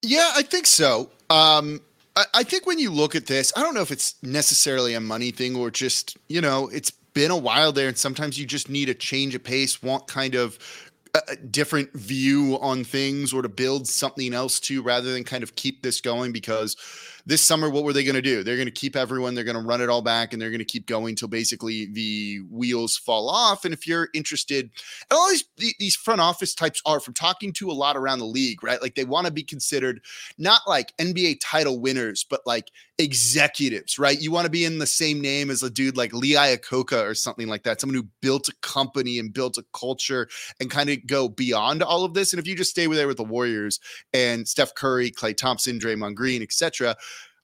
Yeah, 0.08 0.32
I 0.36 0.44
think 0.44 0.68
so. 0.68 1.10
Um 1.30 1.82
I, 2.16 2.26
I 2.36 2.44
think 2.44 2.66
when 2.68 2.80
you 2.80 2.92
look 2.92 3.16
at 3.16 3.26
this, 3.26 3.52
I 3.56 3.62
don't 3.62 3.74
know 3.74 3.82
if 3.82 3.92
it's 3.92 4.16
necessarily 4.22 4.94
a 4.94 5.02
money 5.02 5.32
thing 5.32 5.56
or 5.56 5.72
just, 5.72 6.16
you 6.30 6.42
know, 6.42 6.70
it's 6.70 6.92
been 6.92 7.32
a 7.32 7.38
while 7.38 7.72
there 7.72 7.88
and 7.88 7.98
sometimes 7.98 8.38
you 8.38 8.46
just 8.46 8.70
need 8.70 8.88
a 8.90 8.94
change 8.94 9.36
of 9.36 9.44
pace, 9.44 9.82
want 9.82 10.08
kind 10.08 10.36
of 10.36 10.60
a 11.30 11.36
different 11.36 11.92
view 11.94 12.60
on 12.62 12.84
things 12.84 13.34
or 13.34 13.42
to 13.42 13.50
build 13.50 13.88
something 13.88 14.34
else 14.34 14.60
to 14.60 14.82
rather 14.82 15.12
than 15.12 15.24
kind 15.24 15.44
of 15.44 15.56
keep 15.56 15.82
this 15.82 16.02
going 16.02 16.32
because 16.32 16.76
this 17.26 17.42
summer 17.42 17.70
what 17.70 17.84
were 17.84 17.94
they 17.94 18.04
going 18.04 18.16
to 18.16 18.22
do 18.22 18.44
they're 18.44 18.56
going 18.56 18.68
to 18.68 18.72
keep 18.72 18.96
everyone 18.96 19.34
they're 19.34 19.44
going 19.44 19.56
to 19.56 19.62
run 19.62 19.82
it 19.82 19.90
all 19.90 20.02
back 20.02 20.34
and 20.34 20.42
they're 20.42 20.50
going 20.50 20.60
to 20.60 20.66
keep 20.66 20.86
going 20.86 21.16
till 21.16 21.28
basically 21.28 21.88
the 21.92 22.40
wheels 22.50 22.98
fall 22.98 23.30
off 23.30 23.66
and 23.66 23.74
if 23.74 23.88
you're 23.88 24.10
interested 24.14 24.70
and 25.10 25.18
all 25.18 25.30
these 25.30 25.44
these 25.80 25.96
front 25.96 26.22
office 26.22 26.54
types 26.54 26.82
are 26.86 27.00
from 27.00 27.14
talking 27.14 27.52
to 27.52 27.70
a 27.70 27.74
lot 27.74 27.98
around 27.98 28.20
the 28.20 28.26
league 28.26 28.64
right 28.64 28.82
like 28.82 28.96
they 28.96 29.06
want 29.06 29.26
to 29.26 29.34
be 29.34 29.44
considered 29.44 30.02
not 30.38 30.62
like 30.68 30.96
nba 30.98 31.38
title 31.42 31.80
winners 31.80 32.26
but 32.30 32.42
like 32.46 32.72
executives 32.98 34.00
right 34.00 34.22
you 34.22 34.32
want 34.32 34.46
to 34.46 34.52
be 34.52 34.64
in 34.64 34.80
the 34.80 34.88
same 34.88 35.20
name 35.20 35.50
as 35.50 35.62
a 35.62 35.70
dude 35.70 35.98
like 35.98 36.14
lee 36.14 36.34
iacocca 36.34 37.04
or 37.04 37.14
something 37.14 37.48
like 37.48 37.64
that 37.64 37.82
someone 37.82 37.96
who 37.96 38.08
built 38.22 38.48
a 38.48 38.54
company 38.62 39.20
and 39.20 39.34
built 39.34 39.58
a 39.58 39.66
culture 39.74 40.30
and 40.60 40.72
kind 40.72 40.90
of 40.90 41.06
go 41.06 41.30
beyond 41.30 41.84
all 41.84 42.04
of 42.04 42.14
this. 42.14 42.34
And 42.34 42.40
if 42.40 42.48
you 42.48 42.56
just 42.56 42.72
stay 42.72 42.88
with 42.88 42.98
there 42.98 43.08
with 43.08 43.18
the 43.18 43.24
Warriors 43.24 43.80
and 44.14 44.48
Steph 44.48 44.74
Curry, 44.76 45.12
Klay 45.12 45.36
Thompson, 45.36 45.80
Draymond 45.80 46.16
Green, 46.16 46.42
etc., 46.42 46.96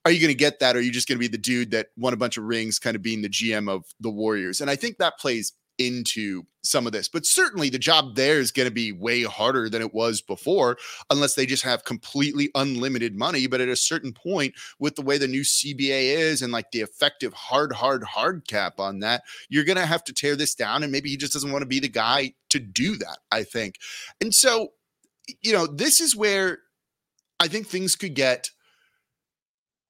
are 0.04 0.10
you 0.10 0.20
going 0.20 0.28
to 0.28 0.34
get 0.34 0.60
that? 0.60 0.74
Or 0.76 0.80
are 0.80 0.82
you 0.82 0.90
just 0.90 1.08
going 1.08 1.18
to 1.18 1.20
be 1.20 1.28
the 1.28 1.38
dude 1.38 1.70
that 1.70 1.88
won 1.96 2.12
a 2.12 2.16
bunch 2.16 2.36
of 2.36 2.44
rings, 2.44 2.78
kind 2.78 2.96
of 2.96 3.02
being 3.02 3.22
the 3.22 3.28
GM 3.28 3.68
of 3.68 3.84
the 4.00 4.10
Warriors? 4.10 4.60
And 4.60 4.70
I 4.70 4.76
think 4.76 4.98
that 4.98 5.18
plays 5.18 5.52
into 5.78 6.42
some 6.62 6.86
of 6.86 6.92
this. 6.92 7.08
But 7.08 7.26
certainly 7.26 7.70
the 7.70 7.78
job 7.78 8.14
there 8.14 8.38
is 8.38 8.52
going 8.52 8.68
to 8.68 8.74
be 8.74 8.92
way 8.92 9.22
harder 9.22 9.68
than 9.68 9.82
it 9.82 9.94
was 9.94 10.20
before, 10.20 10.76
unless 11.10 11.34
they 11.34 11.46
just 11.46 11.62
have 11.64 11.84
completely 11.84 12.50
unlimited 12.54 13.16
money. 13.16 13.46
But 13.46 13.60
at 13.60 13.68
a 13.68 13.76
certain 13.76 14.12
point, 14.12 14.54
with 14.78 14.94
the 14.96 15.02
way 15.02 15.18
the 15.18 15.28
new 15.28 15.42
CBA 15.42 16.16
is 16.16 16.42
and 16.42 16.52
like 16.52 16.70
the 16.72 16.80
effective 16.80 17.32
hard, 17.32 17.72
hard, 17.72 18.04
hard 18.04 18.46
cap 18.46 18.78
on 18.78 19.00
that, 19.00 19.22
you're 19.48 19.64
going 19.64 19.78
to 19.78 19.86
have 19.86 20.04
to 20.04 20.12
tear 20.12 20.36
this 20.36 20.54
down. 20.54 20.82
And 20.82 20.92
maybe 20.92 21.10
he 21.10 21.16
just 21.16 21.32
doesn't 21.32 21.52
want 21.52 21.62
to 21.62 21.66
be 21.66 21.80
the 21.80 21.88
guy 21.88 22.34
to 22.50 22.60
do 22.60 22.96
that, 22.96 23.18
I 23.30 23.42
think. 23.42 23.76
And 24.20 24.34
so, 24.34 24.72
you 25.40 25.52
know, 25.52 25.66
this 25.66 26.00
is 26.00 26.14
where 26.14 26.58
I 27.40 27.48
think 27.48 27.66
things 27.66 27.96
could 27.96 28.14
get 28.14 28.50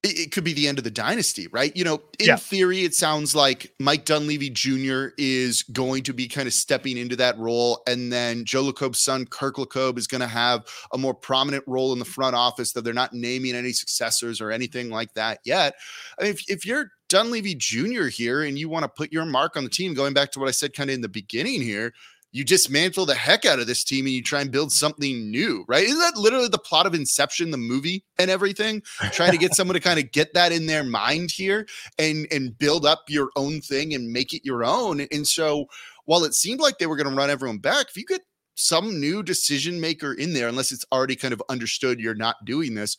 it, 0.02 0.32
could 0.32 0.42
be 0.42 0.52
the 0.52 0.66
end 0.66 0.78
of 0.78 0.84
the 0.84 0.90
dynasty, 0.90 1.46
right? 1.52 1.74
You 1.76 1.84
know, 1.84 2.02
in 2.18 2.26
yeah. 2.26 2.36
theory, 2.36 2.82
it 2.82 2.94
sounds 2.94 3.34
like 3.36 3.72
Mike 3.78 4.04
Dunleavy 4.04 4.50
Jr. 4.50 5.08
is 5.16 5.62
going 5.62 6.02
to 6.04 6.12
be 6.12 6.26
kind 6.26 6.48
of 6.48 6.54
stepping 6.54 6.96
into 6.96 7.14
that 7.16 7.38
role. 7.38 7.82
And 7.86 8.12
then 8.12 8.44
Joe 8.44 8.64
Lacob's 8.64 9.00
son, 9.00 9.26
Kirk 9.26 9.56
Lacob, 9.56 9.98
is 9.98 10.08
going 10.08 10.20
to 10.20 10.26
have 10.26 10.66
a 10.92 10.98
more 10.98 11.14
prominent 11.14 11.62
role 11.68 11.92
in 11.92 12.00
the 12.00 12.04
front 12.04 12.34
office, 12.34 12.72
though 12.72 12.80
they're 12.80 12.92
not 12.92 13.12
naming 13.12 13.54
any 13.54 13.72
successors 13.72 14.40
or 14.40 14.50
anything 14.50 14.90
like 14.90 15.12
that 15.14 15.38
yet. 15.44 15.74
I 16.18 16.24
mean, 16.24 16.32
if, 16.32 16.50
if 16.50 16.66
you're 16.66 16.90
Dunleavy 17.08 17.54
Jr. 17.54 18.06
here 18.06 18.42
and 18.42 18.58
you 18.58 18.68
want 18.68 18.84
to 18.84 18.88
put 18.88 19.12
your 19.12 19.24
mark 19.24 19.56
on 19.56 19.64
the 19.64 19.70
team, 19.70 19.94
going 19.94 20.14
back 20.14 20.32
to 20.32 20.40
what 20.40 20.48
I 20.48 20.52
said 20.52 20.74
kind 20.74 20.90
of 20.90 20.94
in 20.94 21.00
the 21.02 21.08
beginning 21.08 21.60
here, 21.60 21.92
you 22.32 22.44
dismantle 22.44 23.06
the 23.06 23.14
heck 23.14 23.44
out 23.44 23.60
of 23.60 23.66
this 23.66 23.84
team 23.84 24.06
and 24.06 24.14
you 24.14 24.22
try 24.22 24.40
and 24.40 24.50
build 24.50 24.72
something 24.72 25.30
new, 25.30 25.64
right? 25.68 25.84
Isn't 25.84 25.98
that 25.98 26.16
literally 26.16 26.48
the 26.48 26.58
plot 26.58 26.86
of 26.86 26.94
Inception, 26.94 27.50
the 27.50 27.58
movie 27.58 28.04
and 28.18 28.30
everything? 28.30 28.82
Trying 29.12 29.32
to 29.32 29.38
get 29.38 29.54
someone 29.54 29.74
to 29.74 29.80
kind 29.80 30.00
of 30.00 30.10
get 30.12 30.32
that 30.34 30.50
in 30.50 30.66
their 30.66 30.82
mind 30.82 31.30
here 31.30 31.66
and 31.98 32.26
and 32.32 32.56
build 32.58 32.86
up 32.86 33.04
your 33.08 33.30
own 33.36 33.60
thing 33.60 33.94
and 33.94 34.10
make 34.10 34.32
it 34.32 34.44
your 34.44 34.64
own. 34.64 35.02
And 35.12 35.28
so 35.28 35.66
while 36.06 36.24
it 36.24 36.34
seemed 36.34 36.60
like 36.60 36.78
they 36.78 36.86
were 36.86 36.96
going 36.96 37.10
to 37.10 37.14
run 37.14 37.30
everyone 37.30 37.58
back, 37.58 37.86
if 37.88 37.96
you 37.96 38.04
get 38.04 38.22
some 38.54 38.98
new 38.98 39.22
decision 39.22 39.80
maker 39.80 40.12
in 40.12 40.32
there, 40.32 40.48
unless 40.48 40.72
it's 40.72 40.86
already 40.90 41.16
kind 41.16 41.34
of 41.34 41.42
understood 41.48 42.00
you're 42.00 42.14
not 42.14 42.44
doing 42.44 42.74
this, 42.74 42.96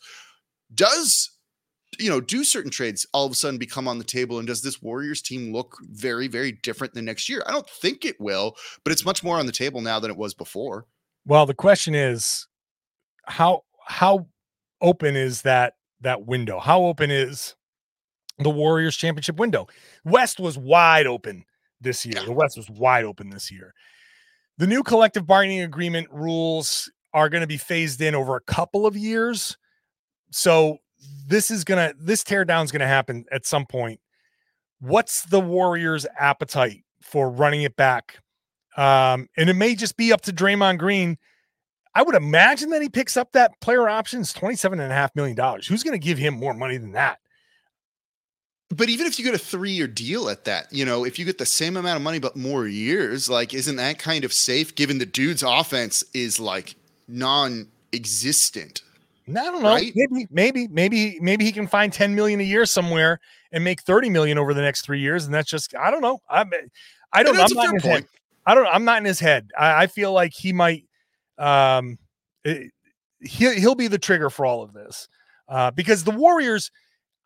does 0.74 1.30
you 1.98 2.10
know, 2.10 2.20
do 2.20 2.44
certain 2.44 2.70
trades 2.70 3.06
all 3.12 3.26
of 3.26 3.32
a 3.32 3.34
sudden 3.34 3.58
become 3.58 3.88
on 3.88 3.98
the 3.98 4.04
table? 4.04 4.38
And 4.38 4.46
does 4.46 4.62
this 4.62 4.82
Warriors 4.82 5.22
team 5.22 5.52
look 5.52 5.76
very, 5.90 6.28
very 6.28 6.52
different 6.52 6.94
than 6.94 7.04
next 7.04 7.28
year? 7.28 7.42
I 7.46 7.52
don't 7.52 7.68
think 7.68 8.04
it 8.04 8.20
will, 8.20 8.56
but 8.84 8.92
it's 8.92 9.04
much 9.04 9.22
more 9.22 9.38
on 9.38 9.46
the 9.46 9.52
table 9.52 9.80
now 9.80 10.00
than 10.00 10.10
it 10.10 10.16
was 10.16 10.34
before. 10.34 10.86
Well, 11.26 11.46
the 11.46 11.54
question 11.54 11.94
is 11.94 12.46
how 13.26 13.62
how 13.86 14.26
open 14.80 15.16
is 15.16 15.42
that 15.42 15.74
that 16.00 16.26
window? 16.26 16.58
How 16.58 16.82
open 16.84 17.10
is 17.10 17.54
the 18.38 18.50
Warriors 18.50 18.96
championship 18.96 19.36
window? 19.36 19.66
West 20.04 20.38
was 20.40 20.58
wide 20.58 21.06
open 21.06 21.44
this 21.80 22.04
year. 22.04 22.22
The 22.24 22.32
West 22.32 22.56
was 22.56 22.68
wide 22.68 23.04
open 23.04 23.30
this 23.30 23.50
year. 23.50 23.74
The 24.58 24.66
new 24.66 24.82
collective 24.82 25.26
bargaining 25.26 25.62
agreement 25.62 26.08
rules 26.10 26.90
are 27.12 27.28
going 27.28 27.40
to 27.40 27.46
be 27.46 27.56
phased 27.56 28.00
in 28.00 28.14
over 28.14 28.36
a 28.36 28.40
couple 28.40 28.86
of 28.86 28.96
years. 28.96 29.56
So 30.30 30.78
this 31.26 31.50
is 31.50 31.64
gonna 31.64 31.94
this 31.98 32.22
teardown 32.22 32.64
is 32.64 32.72
gonna 32.72 32.86
happen 32.86 33.24
at 33.32 33.46
some 33.46 33.66
point. 33.66 34.00
What's 34.80 35.24
the 35.24 35.40
Warriors' 35.40 36.06
appetite 36.18 36.84
for 37.02 37.30
running 37.30 37.62
it 37.62 37.76
back? 37.76 38.18
Um, 38.76 39.28
and 39.36 39.48
it 39.48 39.54
may 39.54 39.74
just 39.74 39.96
be 39.96 40.12
up 40.12 40.22
to 40.22 40.32
Draymond 40.32 40.78
Green. 40.78 41.16
I 41.94 42.02
would 42.02 42.16
imagine 42.16 42.70
that 42.70 42.82
he 42.82 42.88
picks 42.88 43.16
up 43.16 43.32
that 43.32 43.60
player 43.60 43.88
options, 43.88 44.32
$27 44.34 44.72
and 44.72 44.82
a 44.82 44.88
half 44.88 45.14
million 45.14 45.36
dollars. 45.36 45.66
Who's 45.66 45.84
to 45.84 45.98
give 45.98 46.18
him 46.18 46.34
more 46.34 46.52
money 46.52 46.76
than 46.76 46.92
that? 46.92 47.20
But 48.70 48.88
even 48.88 49.06
if 49.06 49.18
you 49.18 49.24
get 49.24 49.34
a 49.34 49.38
three-year 49.38 49.86
deal 49.86 50.28
at 50.28 50.44
that, 50.46 50.72
you 50.72 50.84
know, 50.84 51.04
if 51.04 51.18
you 51.18 51.24
get 51.24 51.38
the 51.38 51.46
same 51.46 51.76
amount 51.76 51.96
of 51.96 52.02
money 52.02 52.18
but 52.18 52.34
more 52.34 52.66
years, 52.66 53.28
like, 53.30 53.54
isn't 53.54 53.76
that 53.76 54.00
kind 54.00 54.24
of 54.24 54.32
safe? 54.32 54.74
Given 54.74 54.98
the 54.98 55.06
dude's 55.06 55.44
offense 55.44 56.02
is 56.12 56.40
like 56.40 56.74
non-existent 57.06 58.82
I 59.28 59.32
don't 59.32 59.62
know. 59.62 59.68
Right? 59.68 59.92
Maybe, 59.94 60.26
maybe, 60.30 60.68
maybe, 60.68 61.18
maybe 61.20 61.44
he 61.44 61.52
can 61.52 61.66
find 61.66 61.92
10 61.92 62.14
million 62.14 62.40
a 62.40 62.44
year 62.44 62.66
somewhere 62.66 63.20
and 63.52 63.64
make 63.64 63.82
30 63.82 64.10
million 64.10 64.38
over 64.38 64.52
the 64.52 64.60
next 64.60 64.82
three 64.82 65.00
years. 65.00 65.24
And 65.24 65.34
that's 65.34 65.48
just, 65.48 65.74
I 65.74 65.90
don't 65.90 66.02
know. 66.02 66.20
I, 66.28 66.44
I 67.12 67.22
don't 67.22 67.34
know. 67.34 67.42
I'm 67.42 67.54
not 67.54 67.68
in 67.68 67.74
his 67.74 67.82
point. 67.82 67.94
head. 67.94 68.06
I 68.46 68.54
don't, 68.54 68.66
I'm 68.66 68.84
not 68.84 68.98
in 68.98 69.04
his 69.04 69.20
head. 69.20 69.50
I, 69.58 69.84
I 69.84 69.86
feel 69.86 70.12
like 70.12 70.32
he 70.34 70.52
might, 70.52 70.84
um, 71.38 71.98
it, 72.44 72.70
he'll, 73.20 73.52
he'll 73.52 73.74
be 73.74 73.88
the 73.88 73.98
trigger 73.98 74.28
for 74.28 74.44
all 74.44 74.62
of 74.62 74.72
this. 74.74 75.08
Uh, 75.48 75.70
because 75.70 76.04
the 76.04 76.10
Warriors, 76.10 76.70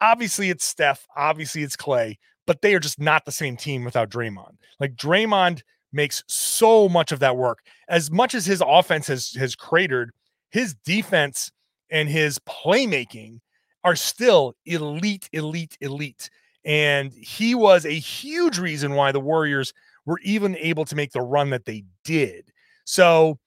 obviously 0.00 0.50
it's 0.50 0.64
Steph, 0.64 1.06
obviously 1.16 1.62
it's 1.62 1.76
Klay, 1.76 2.16
but 2.46 2.62
they 2.62 2.74
are 2.74 2.80
just 2.80 3.00
not 3.00 3.24
the 3.24 3.32
same 3.32 3.56
team 3.56 3.84
without 3.84 4.08
Draymond. 4.08 4.56
Like 4.78 4.94
Draymond 4.94 5.62
makes 5.92 6.22
so 6.28 6.88
much 6.88 7.10
of 7.10 7.20
that 7.20 7.36
work. 7.36 7.60
As 7.88 8.10
much 8.10 8.34
as 8.34 8.46
his 8.46 8.62
offense 8.64 9.06
has 9.08 9.32
has 9.32 9.54
cratered, 9.54 10.12
his 10.50 10.74
defense 10.84 11.50
and 11.90 12.08
his 12.08 12.38
playmaking 12.40 13.40
are 13.84 13.96
still 13.96 14.54
elite, 14.66 15.28
elite, 15.32 15.76
elite. 15.80 16.30
And 16.64 17.12
he 17.12 17.54
was 17.54 17.86
a 17.86 17.90
huge 17.90 18.58
reason 18.58 18.94
why 18.94 19.12
the 19.12 19.20
Warriors 19.20 19.72
were 20.04 20.18
even 20.22 20.56
able 20.56 20.84
to 20.86 20.96
make 20.96 21.12
the 21.12 21.20
run 21.20 21.50
that 21.50 21.64
they 21.64 21.84
did. 22.04 22.50
So 22.84 23.38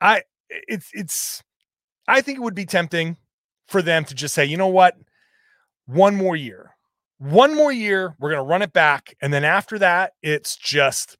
I 0.00 0.22
it's 0.50 0.90
it's 0.92 1.42
I 2.06 2.20
think 2.20 2.38
it 2.38 2.42
would 2.42 2.54
be 2.54 2.64
tempting 2.64 3.16
for 3.66 3.82
them 3.82 4.04
to 4.06 4.14
just 4.14 4.34
say, 4.34 4.44
you 4.46 4.56
know 4.56 4.68
what? 4.68 4.96
One 5.86 6.16
more 6.16 6.36
year. 6.36 6.74
One 7.18 7.54
more 7.54 7.72
year, 7.72 8.14
we're 8.18 8.30
going 8.30 8.42
to 8.42 8.48
run 8.48 8.62
it 8.62 8.72
back 8.72 9.14
and 9.20 9.32
then 9.32 9.44
after 9.44 9.78
that, 9.80 10.12
it's 10.22 10.56
just 10.56 11.18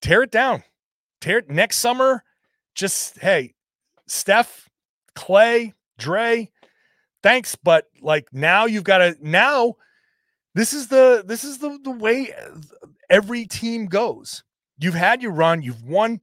tear 0.00 0.22
it 0.22 0.30
down. 0.30 0.62
Tear 1.20 1.38
it 1.38 1.50
next 1.50 1.78
summer. 1.78 2.24
Just 2.74 3.18
hey, 3.18 3.54
Steph 4.06 4.69
Klay, 5.16 5.72
Dre, 5.98 6.50
thanks, 7.22 7.56
but 7.56 7.86
like 8.00 8.28
now 8.32 8.66
you've 8.66 8.84
got 8.84 8.98
to 8.98 9.16
now 9.20 9.74
this 10.54 10.72
is 10.72 10.88
the 10.88 11.22
this 11.26 11.44
is 11.44 11.58
the 11.58 11.78
the 11.82 11.90
way 11.90 12.32
uh, 12.32 12.56
every 13.08 13.46
team 13.46 13.86
goes. 13.86 14.42
You've 14.78 14.94
had 14.94 15.22
your 15.22 15.32
run, 15.32 15.62
you've 15.62 15.82
won 15.82 16.20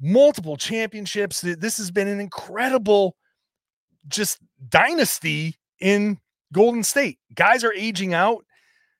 multiple 0.00 0.56
championships. 0.56 1.40
This 1.42 1.76
has 1.76 1.90
been 1.90 2.08
an 2.08 2.20
incredible 2.20 3.16
just 4.08 4.38
dynasty 4.68 5.58
in 5.80 6.18
Golden 6.52 6.82
State. 6.82 7.18
Guys 7.34 7.62
are 7.62 7.72
aging 7.74 8.14
out. 8.14 8.44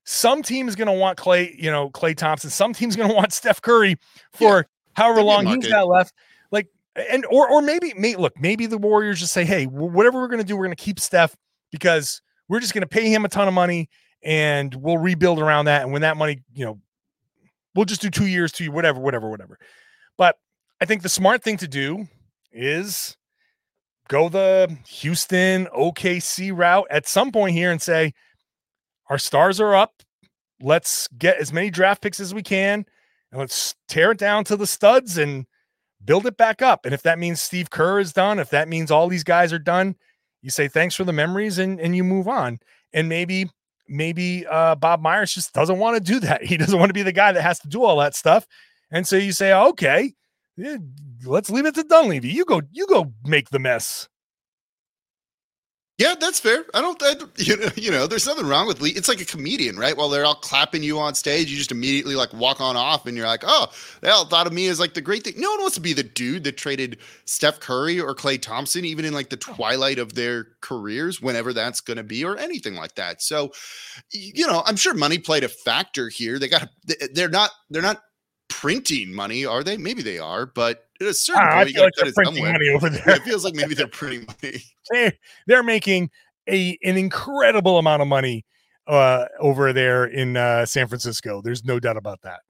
Some 0.05 0.43
team's 0.43 0.77
going 0.77 0.87
to 0.87 0.93
want 0.93 1.19
Klay, 1.19 1.55
you 1.57 1.71
know, 1.71 1.91
Klay 1.91 2.17
Thompson. 2.17 2.51
Some 2.51 2.75
team's 2.75 2.97
going 2.97 3.09
to 3.11 3.15
want 3.15 3.33
Steph 3.33 3.63
Curry 3.63 3.97
for 4.33 4.59
yeah, 4.59 4.63
however 4.95 5.23
long 5.23 5.47
he's 5.47 5.69
got 5.69 5.87
left 5.87 6.13
and 7.09 7.25
or 7.27 7.49
or 7.51 7.63
maybe 7.63 7.93
may, 7.97 8.17
look 8.17 8.33
maybe 8.39 8.67
the 8.67 8.79
Warriors 8.79 9.21
just 9.21 9.33
say, 9.33 9.45
hey, 9.45 9.65
whatever 9.65 10.21
we're 10.21 10.29
going 10.29 10.41
to 10.41 10.47
do, 10.47 10.57
we're 10.57 10.67
going 10.67 10.77
to 10.77 10.83
keep 10.83 11.01
Steph 11.01 11.37
because 11.71 12.21
we're 12.49 12.61
just 12.61 12.75
going 12.75 12.83
to 12.83 12.89
pay 12.89 13.11
him 13.13 13.25
a 13.25 13.29
ton 13.29 13.49
of 13.49 13.55
money 13.55 13.89
and 14.23 14.75
we'll 14.75 14.99
rebuild 14.99 15.39
around 15.39 15.67
that. 15.67 15.83
And 15.83 15.93
when 15.93 16.03
that 16.03 16.17
money, 16.17 16.43
you 16.53 16.65
know, 16.65 16.81
we'll 17.75 17.85
just 17.85 18.03
do 18.03 18.11
two 18.11 18.27
years, 18.27 18.53
two 18.53 18.71
whatever, 18.71 19.01
whatever, 19.01 19.31
whatever. 19.31 19.59
But 20.19 20.37
I 20.81 20.85
think 20.85 21.03
the 21.03 21.09
smart 21.09 21.43
thing 21.43 21.57
to 21.59 21.69
do 21.69 22.07
is 22.53 23.17
go 24.09 24.29
the 24.29 24.77
Houston 24.89 25.67
OKC 25.67 26.57
route 26.57 26.87
at 26.91 27.07
some 27.07 27.31
point 27.31 27.55
here 27.55 27.71
and 27.71 27.81
say, 27.81 28.13
our 29.09 29.19
stars 29.19 29.61
are 29.61 29.75
up. 29.75 30.03
Let's 30.61 31.09
get 31.09 31.39
as 31.39 31.53
many 31.53 31.71
draft 31.71 32.03
picks 32.03 32.21
as 32.21 32.35
we 32.35 32.43
can 32.43 32.85
and 33.33 33.41
let's 33.41 33.75
tear 33.89 34.13
it 34.13 34.19
down 34.19 34.45
to 34.45 34.57
the 34.57 34.67
studs 34.67 35.17
and 35.17 35.47
build 36.05 36.27
it 36.27 36.37
back 36.37 36.63
up. 36.63 36.85
And 36.85 36.95
if 36.95 37.03
that 37.03 37.19
means 37.19 37.41
Steve 37.43 37.71
Kerr 37.71 38.01
is 38.01 38.13
done, 38.13 38.39
if 38.39 38.51
that 38.51 38.69
means 38.69 38.91
all 38.91 39.09
these 39.09 39.25
guys 39.25 39.53
are 39.53 39.59
done, 39.59 39.97
you 40.43 40.51
say 40.51 40.69
thanks 40.69 40.95
for 40.95 41.05
the 41.05 41.13
memories 41.13 41.59
and 41.59 41.81
and 41.81 41.95
you 41.95 42.05
move 42.05 42.29
on. 42.29 42.59
And 42.93 43.09
maybe 43.09 43.51
maybe 43.89 44.47
uh, 44.47 44.77
Bob 44.77 45.01
Myers 45.03 45.35
just 45.35 45.53
doesn't 45.53 45.79
want 45.79 45.97
to 45.97 46.13
do 46.13 46.21
that. 46.21 46.45
He 46.51 46.57
doesn't 46.57 46.79
want 46.79 46.89
to 46.91 46.95
be 46.95 47.03
the 47.03 47.13
guy 47.13 47.33
that 47.33 47.43
has 47.43 47.59
to 47.61 47.69
do 47.69 47.85
all 47.85 47.99
that 47.99 48.15
stuff. 48.15 48.47
And 48.91 49.07
so 49.07 49.17
you 49.17 49.33
say, 49.33 49.53
okay, 49.53 50.15
let's 51.25 51.51
leave 51.51 51.67
it 51.67 51.75
to 51.77 51.85
Dunleavy. 51.85 52.29
You 52.29 52.45
go, 52.45 52.63
you 52.73 52.87
go 52.87 53.13
make 53.25 53.51
the 53.51 53.59
mess. 53.59 54.09
Yeah, 56.01 56.15
that's 56.19 56.41
fair. 56.41 56.65
I 56.73 56.81
don't, 56.81 56.99
I, 57.03 57.15
you 57.37 57.59
know, 57.59 57.69
you 57.77 57.91
know, 57.91 58.07
there's 58.07 58.27
nothing 58.27 58.47
wrong 58.47 58.67
with 58.67 58.81
Lee. 58.81 58.93
It's 58.93 59.07
like 59.07 59.21
a 59.21 59.25
comedian, 59.27 59.77
right? 59.77 59.95
While 59.95 60.09
they're 60.09 60.25
all 60.25 60.35
clapping 60.35 60.83
you 60.83 60.99
on 60.99 61.15
stage, 61.15 61.51
you 61.51 61.59
just 61.59 61.73
immediately 61.73 62.15
like 62.15 62.33
walk 62.33 62.59
on 62.59 62.75
off, 62.75 63.05
and 63.05 63.19
you're 63.19 63.27
like, 63.27 63.45
oh, 63.47 63.67
they 64.01 64.09
all 64.09 64.25
thought 64.25 64.47
of 64.47 64.55
me 64.55 64.69
as 64.69 64.81
like 64.81 64.95
the 64.95 65.03
great 65.03 65.25
thing. 65.25 65.35
No 65.37 65.51
one 65.51 65.61
wants 65.61 65.75
to 65.75 65.83
be 65.83 65.93
the 65.93 66.03
dude 66.03 66.45
that 66.45 66.57
traded 66.57 66.97
Steph 67.27 67.61
Curry 67.61 68.01
or 68.01 68.15
Klay 68.15 68.41
Thompson, 68.41 68.87
even 68.87 69.05
in 69.05 69.13
like 69.13 69.29
the 69.29 69.37
twilight 69.37 69.99
of 69.99 70.15
their 70.15 70.47
careers, 70.63 71.21
whenever 71.21 71.53
that's 71.53 71.83
going 71.83 71.99
to 71.99 72.03
be, 72.03 72.25
or 72.25 72.39
anything 72.39 72.77
like 72.77 72.95
that. 72.95 73.21
So, 73.21 73.53
you 74.11 74.47
know, 74.47 74.63
I'm 74.65 74.77
sure 74.77 74.95
money 74.95 75.19
played 75.19 75.45
a 75.45 75.51
factor 75.51 76.09
here. 76.09 76.39
They 76.39 76.49
got, 76.49 76.71
they're 77.13 77.29
not, 77.29 77.51
they're 77.69 77.83
not 77.83 78.01
printing 78.61 79.15
money, 79.15 79.45
are 79.47 79.63
they? 79.65 79.77
Maybe 79.77 80.03
they 80.03 80.19
are, 80.19 80.47
but 80.47 80.87
at 81.01 81.07
a 81.07 81.15
certain 81.15 81.43
Ah, 81.43 81.51
I 81.61 81.65
point, 81.65 81.75
feel 81.75 81.85
like 81.85 81.93
they're 81.97 82.05
to 82.07 82.07
cut 82.07 82.09
it 82.09 82.15
printing 82.15 82.35
somewhere. 82.37 82.53
money 82.53 82.69
over 82.69 82.89
Yeah, 82.93 83.03
there. 83.07 83.17
it 83.17 83.23
feels 83.23 83.45
like 83.45 83.55
maybe 83.55 83.75
they're 83.75 83.87
printing 83.89 84.27
money. 84.27 84.63
they 84.93 85.13
they're 85.47 85.63
making 85.63 86.11
a 86.49 86.79
an 86.85 86.97
incredible 86.97 87.79
amount 87.79 88.03
of 88.03 88.09
money 88.09 88.45
uh 88.87 89.27
over 89.39 89.73
there 89.73 90.05
in 90.05 90.37
uh 90.37 90.67
San 90.67 90.89
Francisco. 90.89 91.41
There's 91.43 91.65
no 91.65 91.81
doubt 91.81 91.97
about 91.97 92.21
that. 92.23 92.41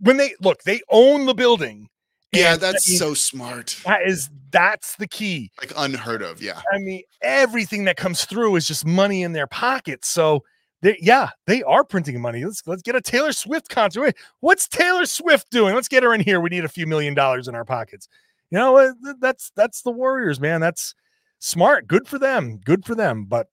When 0.00 0.16
they 0.18 0.34
look, 0.40 0.62
they 0.62 0.80
own 0.90 1.26
the 1.26 1.34
building. 1.34 1.88
Yeah, 2.32 2.52
I 2.52 2.56
that's 2.56 2.88
mean, 2.88 2.98
so 2.98 3.14
smart. 3.14 3.76
that 3.86 4.02
is 4.06 4.28
that's 4.50 4.96
the 4.96 5.06
key. 5.08 5.50
Like 5.58 5.72
unheard 5.76 6.22
of. 6.22 6.42
Yeah. 6.42 6.60
I 6.72 6.78
mean, 6.78 7.02
everything 7.22 7.84
that 7.84 7.96
comes 7.96 8.24
through 8.24 8.56
is 8.56 8.66
just 8.66 8.84
money 8.84 9.22
in 9.22 9.32
their 9.32 9.46
pockets. 9.46 10.08
So 10.08 10.42
they 10.86 10.96
yeah, 11.00 11.30
they 11.48 11.64
are 11.64 11.82
printing 11.82 12.20
money. 12.20 12.44
Let's 12.44 12.64
let's 12.64 12.82
get 12.82 12.94
a 12.94 13.00
Taylor 13.00 13.32
Swift 13.32 13.68
concert. 13.68 14.02
Wait, 14.02 14.16
what's 14.38 14.68
Taylor 14.68 15.04
Swift 15.04 15.50
doing? 15.50 15.74
Let's 15.74 15.88
get 15.88 16.04
her 16.04 16.14
in 16.14 16.20
here. 16.20 16.40
We 16.40 16.48
need 16.48 16.64
a 16.64 16.68
few 16.68 16.86
million 16.86 17.12
dollars 17.12 17.48
in 17.48 17.56
our 17.56 17.64
pockets. 17.64 18.08
You 18.50 18.58
know, 18.58 18.76
uh, 18.76 18.92
that's 19.20 19.50
that's 19.56 19.82
the 19.82 19.90
Warriors, 19.90 20.38
man. 20.38 20.60
That's 20.60 20.94
smart. 21.40 21.88
Good 21.88 22.06
for 22.06 22.20
them. 22.20 22.58
Good 22.58 22.84
for 22.84 22.94
them. 22.94 23.24
But 23.24 23.48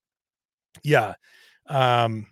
yeah, 0.84 1.15
um, 1.69 2.28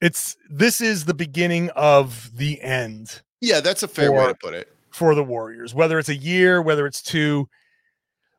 it's 0.00 0.38
this 0.48 0.80
is 0.80 1.04
the 1.04 1.12
beginning 1.12 1.68
of 1.76 2.30
the 2.34 2.58
end 2.62 3.20
Yeah, 3.42 3.60
that's 3.60 3.82
a 3.82 3.88
fair 3.88 4.10
way 4.10 4.28
to 4.28 4.34
put 4.34 4.54
it. 4.54 4.68
for 4.90 5.14
the 5.14 5.24
Warriors, 5.24 5.74
whether 5.74 5.98
it's 5.98 6.08
a 6.08 6.16
year, 6.16 6.62
whether 6.62 6.86
it's 6.86 7.02
two. 7.02 7.46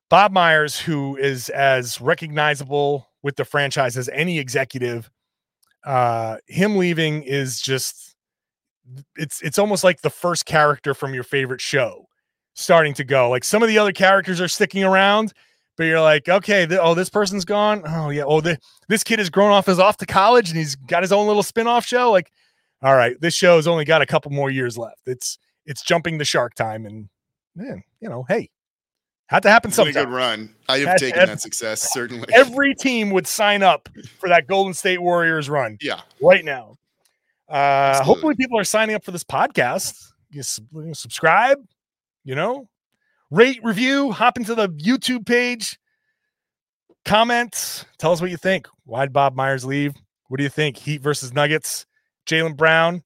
Bob 0.10 0.32
Myers, 0.32 0.80
who 0.80 1.15
is 1.15 1.49
as 1.49 2.01
recognizable 2.01 3.08
with 3.21 3.36
the 3.36 3.45
franchise 3.45 3.97
as 3.97 4.10
any 4.10 4.39
executive, 4.39 5.12
uh, 5.85 6.37
him 6.47 6.77
leaving 6.77 7.23
is 7.23 7.61
just 7.61 8.15
it's 9.15 9.41
it's 9.41 9.59
almost 9.59 9.83
like 9.83 10.01
the 10.01 10.09
first 10.09 10.45
character 10.45 10.93
from 10.93 11.13
your 11.13 11.23
favorite 11.23 11.61
show 11.61 12.07
starting 12.53 12.93
to 12.95 13.03
go. 13.03 13.29
Like 13.29 13.43
some 13.43 13.61
of 13.61 13.69
the 13.69 13.77
other 13.77 13.91
characters 13.91 14.41
are 14.41 14.47
sticking 14.47 14.83
around, 14.83 15.33
but 15.77 15.83
you're 15.83 16.01
like, 16.01 16.27
okay, 16.27 16.67
oh, 16.79 16.95
this 16.95 17.09
person's 17.09 17.45
gone. 17.45 17.83
Oh 17.85 18.09
yeah, 18.09 18.23
oh 18.25 18.41
the, 18.41 18.57
this 18.89 19.03
kid 19.03 19.19
has 19.19 19.29
grown 19.29 19.51
off 19.51 19.69
is 19.69 19.79
off 19.79 19.97
to 19.97 20.05
college 20.05 20.49
and 20.49 20.57
he's 20.57 20.75
got 20.75 21.03
his 21.03 21.11
own 21.11 21.27
little 21.27 21.43
spin-off 21.43 21.85
show. 21.85 22.11
Like, 22.11 22.31
all 22.81 22.95
right, 22.95 23.19
this 23.21 23.33
show's 23.33 23.67
only 23.67 23.85
got 23.85 24.01
a 24.01 24.05
couple 24.05 24.31
more 24.31 24.49
years 24.49 24.77
left. 24.77 25.01
It's 25.05 25.37
it's 25.65 25.83
jumping 25.83 26.17
the 26.17 26.25
shark 26.25 26.55
time 26.55 26.85
and 26.85 27.09
man, 27.55 27.83
you 27.99 28.09
know, 28.09 28.25
hey, 28.27 28.49
had 29.27 29.43
to 29.43 29.49
happen 29.49 29.71
sometime. 29.71 29.93
good 30.05 30.09
run. 30.09 30.55
I 30.69 30.79
have 30.79 30.85
That's 30.85 31.01
taken 31.01 31.25
that 31.25 31.41
success, 31.41 31.81
certainly. 31.93 32.27
Every 32.33 32.73
team 32.73 33.11
would 33.11 33.27
sign 33.27 33.61
up 33.61 33.89
for 34.19 34.29
that 34.29 34.47
Golden 34.47 34.73
State 34.73 35.01
Warriors 35.01 35.49
run 35.49 35.77
yeah. 35.81 36.01
right 36.21 36.43
now. 36.43 36.77
Uh, 37.49 37.53
Absolutely. 37.53 38.13
hopefully, 38.13 38.35
people 38.35 38.59
are 38.59 38.63
signing 38.63 38.95
up 38.95 39.03
for 39.03 39.11
this 39.11 39.23
podcast. 39.23 40.11
You 40.29 40.43
subscribe, 40.93 41.57
you 42.23 42.35
know, 42.35 42.67
rate, 43.31 43.59
review, 43.63 44.11
hop 44.11 44.37
into 44.37 44.55
the 44.55 44.69
YouTube 44.69 45.25
page, 45.25 45.77
comment, 47.05 47.85
tell 47.97 48.11
us 48.11 48.19
what 48.19 48.29
you 48.29 48.37
think. 48.37 48.67
Why'd 48.85 49.13
Bob 49.13 49.35
Myers 49.35 49.63
leave? 49.63 49.93
What 50.27 50.37
do 50.37 50.43
you 50.43 50.49
think? 50.49 50.77
Heat 50.77 51.01
versus 51.01 51.33
Nuggets, 51.33 51.85
Jaylen 52.25 52.57
Brown, 52.57 53.03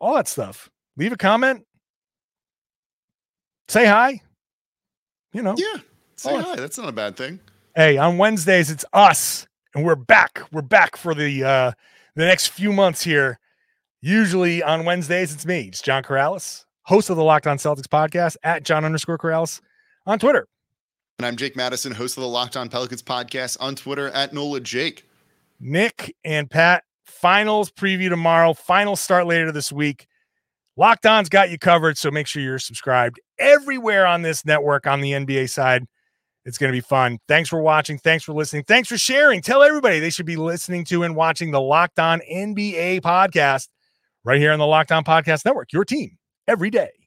all 0.00 0.14
that 0.16 0.26
stuff. 0.26 0.68
Leave 0.96 1.12
a 1.12 1.16
comment, 1.16 1.64
say 3.68 3.86
hi. 3.86 4.20
You 5.34 5.42
know, 5.42 5.54
Yeah. 5.58 5.80
Say 6.16 6.32
Oh, 6.32 6.40
hi. 6.40 6.56
That's 6.56 6.78
not 6.78 6.88
a 6.88 6.92
bad 6.92 7.16
thing. 7.16 7.40
hey, 7.74 7.98
on 7.98 8.16
Wednesdays 8.18 8.70
it's 8.70 8.84
us, 8.92 9.46
and 9.74 9.84
we're 9.84 9.96
back. 9.96 10.40
We're 10.52 10.62
back 10.62 10.96
for 10.96 11.12
the 11.14 11.42
uh 11.44 11.72
the 12.14 12.24
next 12.24 12.48
few 12.48 12.72
months 12.72 13.02
here. 13.02 13.38
Usually 14.00 14.62
on 14.62 14.84
Wednesdays, 14.84 15.32
it's 15.34 15.44
me, 15.44 15.62
it's 15.62 15.82
John 15.82 16.02
Karalis, 16.04 16.64
host 16.82 17.10
of 17.10 17.16
the 17.16 17.24
Locked 17.24 17.46
On 17.48 17.56
Celtics 17.58 17.86
podcast 17.88 18.36
at 18.44 18.62
John 18.62 18.84
underscore 18.84 19.18
Karalis 19.18 19.60
on 20.06 20.18
Twitter. 20.20 20.46
And 21.18 21.26
I'm 21.26 21.36
Jake 21.36 21.56
Madison, 21.56 21.92
host 21.92 22.16
of 22.16 22.22
the 22.22 22.28
Locked 22.28 22.56
On 22.56 22.68
Pelicans 22.68 23.02
podcast 23.02 23.56
on 23.60 23.74
Twitter 23.74 24.08
at 24.10 24.32
Nola 24.32 24.60
Jake. 24.60 25.04
Nick 25.58 26.14
and 26.24 26.48
Pat, 26.50 26.84
finals 27.04 27.70
preview 27.70 28.08
tomorrow, 28.08 28.52
final 28.52 28.94
start 28.94 29.26
later 29.26 29.50
this 29.50 29.72
week. 29.72 30.06
Locked 30.76 31.06
On's 31.06 31.28
got 31.28 31.50
you 31.50 31.58
covered, 31.58 31.96
so 31.96 32.10
make 32.10 32.26
sure 32.26 32.42
you're 32.42 32.58
subscribed 32.58 33.20
everywhere 33.38 34.06
on 34.06 34.22
this 34.22 34.44
network 34.44 34.86
on 34.86 35.00
the 35.00 35.12
NBA 35.12 35.48
side. 35.50 35.86
It's 36.44 36.58
going 36.58 36.72
to 36.72 36.76
be 36.76 36.80
fun. 36.80 37.18
Thanks 37.28 37.48
for 37.48 37.60
watching. 37.60 37.98
Thanks 37.98 38.24
for 38.24 38.32
listening. 38.32 38.64
Thanks 38.64 38.88
for 38.88 38.98
sharing. 38.98 39.40
Tell 39.40 39.62
everybody 39.62 39.98
they 39.98 40.10
should 40.10 40.26
be 40.26 40.36
listening 40.36 40.84
to 40.86 41.02
and 41.04 41.16
watching 41.16 41.52
the 41.52 41.60
Locked 41.60 41.98
On 41.98 42.20
NBA 42.30 43.00
podcast 43.00 43.68
right 44.24 44.38
here 44.38 44.52
on 44.52 44.58
the 44.58 44.66
Locked 44.66 44.92
On 44.92 45.04
Podcast 45.04 45.44
Network. 45.44 45.72
Your 45.72 45.84
team 45.84 46.18
every 46.46 46.70
day. 46.70 47.03